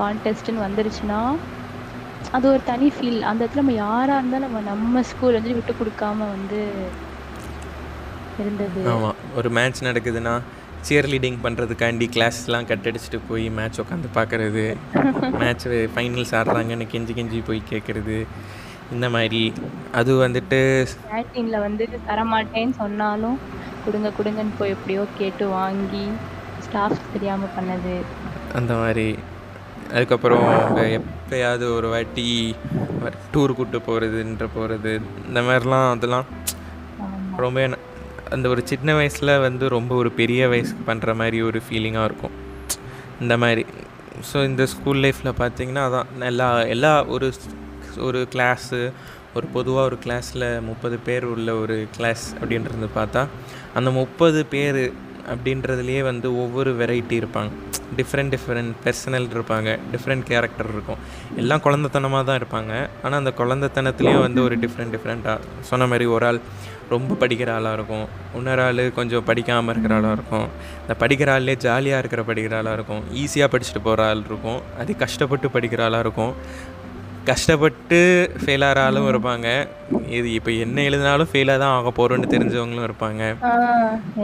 [0.00, 1.20] கான்டெஸ்ட்னு வந்துருச்சுன்னா
[2.32, 6.28] அது ஒரு தனி ஃபீல் அந்த இடத்துல நம்ம யாரா இருந்தாலும் நம்ம நம்ம ஸ்கூல் வந்து விட்டு கொடுக்காம
[6.36, 6.60] வந்து
[8.42, 8.80] இருந்தது.
[8.94, 10.34] ஆமாம் ஒரு மேட்ச் நடக்குதுன்னா
[10.82, 14.64] சியர் லீடிங் பண்ணுறதுக்காண்டி கிளாஸ்லாம் கட் அடிச்சுட்டு போய் மேட்ச் உட்காந்து பார்க்குறது
[15.40, 18.18] மேட்ச் ஃபைனல்ஸ் ஆடுறாங்கன்னு கெஞ்சி கெஞ்சி போய் கேட்குறது
[18.94, 19.42] இந்த மாதிரி.
[19.98, 20.58] அது வந்துட்டு
[21.12, 23.38] கேன்டீன்ல வந்து தரமாட்டேன்னு சொன்னாலும்
[23.84, 26.04] கொடுங்க கொடுங்கன்னு போய் எப்படியோ கேட்டு வாங்கி
[26.74, 27.94] டாஸ்க் தெரியாமல் பண்ணது.
[28.58, 29.08] அந்த மாதிரி.
[29.94, 32.24] அதுக்கப்புறம் அவங்க எப்பயாவது ஒரு வாட்டி
[33.32, 34.92] டூர் கூப்பிட்டு போகிறதுன்ற போகிறது
[35.28, 36.26] இந்த மாதிரிலாம் அதெல்லாம்
[37.44, 37.68] ரொம்ப
[38.34, 42.34] அந்த ஒரு சின்ன வயசில் வந்து ரொம்ப ஒரு பெரிய வயசுக்கு பண்ணுற மாதிரி ஒரு ஃபீலிங்காக இருக்கும்.
[43.20, 43.64] இந்த மாதிரி.
[44.28, 47.26] ஸோ இந்த ஸ்கூல் லைஃப்பில் பார்த்தீங்கன்னா அதான் எல்லா எல்லா ஒரு
[47.98, 48.92] ஒரு கிளாஸு
[49.34, 53.26] ஒரு பொதுவாக ஒரு கிளாஸில் முப்பது பேர் உள்ள ஒரு கிளாஸ் அப்படின்றது பார்த்தா
[53.74, 54.92] அந்த முப்பது பேர்
[55.32, 57.50] அப்படின்றதுலேயே வந்து ஒவ்வொரு வெரைட்டி இருப்பாங்க.
[57.98, 59.78] டிஃப்ரெண்ட் டிஃப்ரெண்ட் பர்சனல் இருப்பாங்க.
[59.92, 60.96] டிஃப்ரெண்ட் கேரக்டர் இருக்கும்.
[61.36, 62.88] எல்லாம் குழந்தைத்தனமாக தான் இருப்பாங்க.
[63.02, 66.40] ஆனால் அந்த குழந்தைத்தனத்துலேயும் வந்து ஒரு டிஃப்ரெண்ட் டிஃப்ரெண்ட்டாக சொன்ன மாதிரி ஒரு ஆள்
[66.88, 68.06] ரொம்ப படிக்கிற ஆளாக இருக்கும்.
[68.36, 70.48] இன்னொரு ஆள் கொஞ்சம் படிக்காமல் இருக்கிற ஆளாக இருக்கும்.
[70.82, 73.02] இந்த படிக்கிற ஆள்லேயே ஜாலியாக இருக்கிற படிக்கிற ஆளாக இருக்கும்.
[73.22, 74.60] ஈஸியாக படிச்சுட்டு போகிற ஆள் இருக்கும்.
[74.80, 76.34] அது கஷ்டப்பட்டு படிக்கிற ஆளாக இருக்கும்.
[77.30, 77.98] கஷ்டப்பட்டு
[78.40, 79.48] ஃபெயில் ஆகிற ஆளும் இருப்பாங்க.
[80.18, 83.22] இது இப்போ என்ன எழுதினாலும் ஃபெயிலாக தான் ஆக போகிறோன்னு தெரிஞ்சவங்களும் இருப்பாங்க.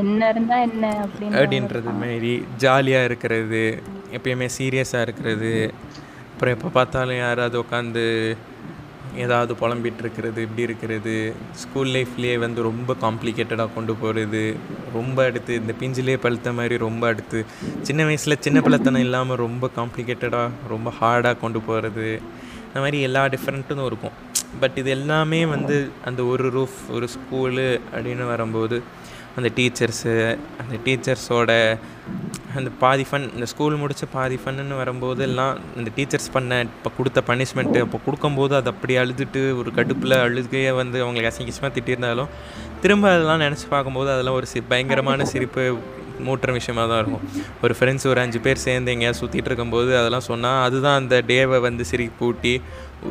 [0.03, 0.93] என்ன இருந்தா என்ன
[1.41, 2.33] அப்படின்றது மாதிரி
[2.65, 3.65] ஜாலியாக இருக்கிறது
[4.19, 5.53] எப்பயுமே சீரியஸாக இருக்கிறது.
[6.33, 8.05] அப்புறம் எப்போ பார்த்தாலும் யாராவது உட்காந்து
[9.25, 11.15] ஏதாவது புலம்பிட்டு இருக்கிறது இப்படி இருக்கிறது.
[11.63, 14.45] ஸ்கூல் லைஃப்லேயே வந்து ரொம்ப காம்ப்ளிகேட்டடாக கொண்டு போகிறது
[14.99, 17.41] ரொம்ப அடுத்து இந்த பிஞ்சிலே பழுத்த மாதிரி ரொம்ப அடுத்து.
[17.89, 22.09] சின்ன வயசில் சின்ன பழத்தனம் இல்லாமல் ரொம்ப காம்ப்ளிகேட்டடாக ரொம்ப ஹார்டாக கொண்டு போகிறது
[22.73, 24.15] இந்த மாதிரி எல்லா டிஃப்ரெண்ட்டும் இருக்கும்.
[24.61, 28.83] பட் இது எல்லாமே வந்து அந்த ஒரு ரூஃப் ஒரு ஸ்கூலு அப்படின்னு வரும்போது
[29.37, 30.15] அந்த டீச்சர்ஸு
[30.63, 31.53] அந்த டீச்சர்ஸோட
[32.55, 37.23] அந்த பாதி ஃபன் இந்த ஸ்கூல் முடிச்சு பாதி ஃபன்னு வரும்போது எல்லாம் இந்த டீச்சர்ஸ் பண்ண இப்போ கொடுத்த
[37.27, 42.31] பனிஷ்மெண்ட்டு அப்போ கொடுக்கும்போது அது அப்படி அழுதுட்டு ஒரு கடுப்பில் அழுகையே வந்து அவங்களுக்கு அசிங்கமாக திட்டியிருந்தாலும்
[42.83, 45.65] திரும்ப அதெல்லாம் நினச்சி பார்க்கும்போது அதெல்லாம் ஒரு சி பயங்கரமான சிரிப்பு
[46.27, 47.25] மூட்டுற விஷயமாக தான் இருக்கும்.
[47.65, 51.85] ஒரு ஃப்ரெண்ட்ஸ் ஒரு அஞ்சு பேர் சேர்ந்து எங்கேயாவது சுற்றிட்டு இருக்கும்போது அதெல்லாம் சொன்னால் அதுதான் அந்த டேவை வந்து
[51.91, 52.55] சிரிப்பு பூட்டி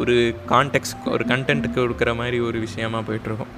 [0.02, 0.16] ஒரு
[0.54, 3.54] கான்டெக்ட் ஒரு கண்டென்ட்டுக்கு கொடுக்குற மாதிரி ஒரு விஷயமா போயிட்டுருக்கும்.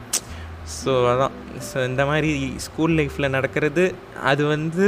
[0.77, 1.33] ஸோ அதான்.
[1.67, 2.31] ஸோ இந்த மாதிரி
[2.65, 3.83] ஸ்கூல் லைஃப்பில் நடக்கிறது
[4.31, 4.85] அது வந்து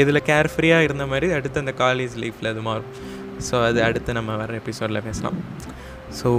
[0.00, 2.88] எதில் கேர்ஃப்ரீயாக இருந்த மாதிரி அடுத்து அந்த காலேஜ் லைஃப்பில் அது மாறும்.
[3.48, 5.36] ஸோ அது அடுத்து நம்ம வர எபிசோடில் பேசலாம்.
[6.20, 6.30] ஸோ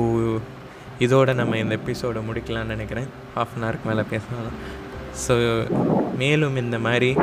[1.06, 3.10] இதோட நம்ம இந்த எபிசோடை முடிக்கலாம்னு நினைக்கிறேன்.
[3.36, 4.58] ஹாஃப் அன் ஹவருக்கு மேலே பேசலாம்.
[5.28, 5.36] ஸோ
[6.18, 7.16] மேலும் இந்த மாதிரி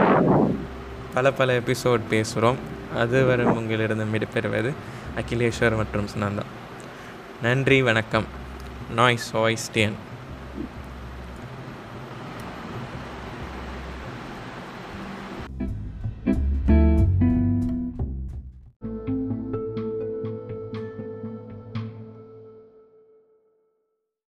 [1.14, 2.58] பல பல எபிசோட் பேசுகிறோம்
[2.96, 4.70] அது வரும் உங்களிடம் விடைபெறுவது
[5.16, 6.44] அகிலேஷ்வர் மற்றும் சுனந்தா.
[7.42, 8.26] நன்றி வணக்கம்.
[8.94, 9.96] நாய்ஸ் வாய்ஸ்டியன்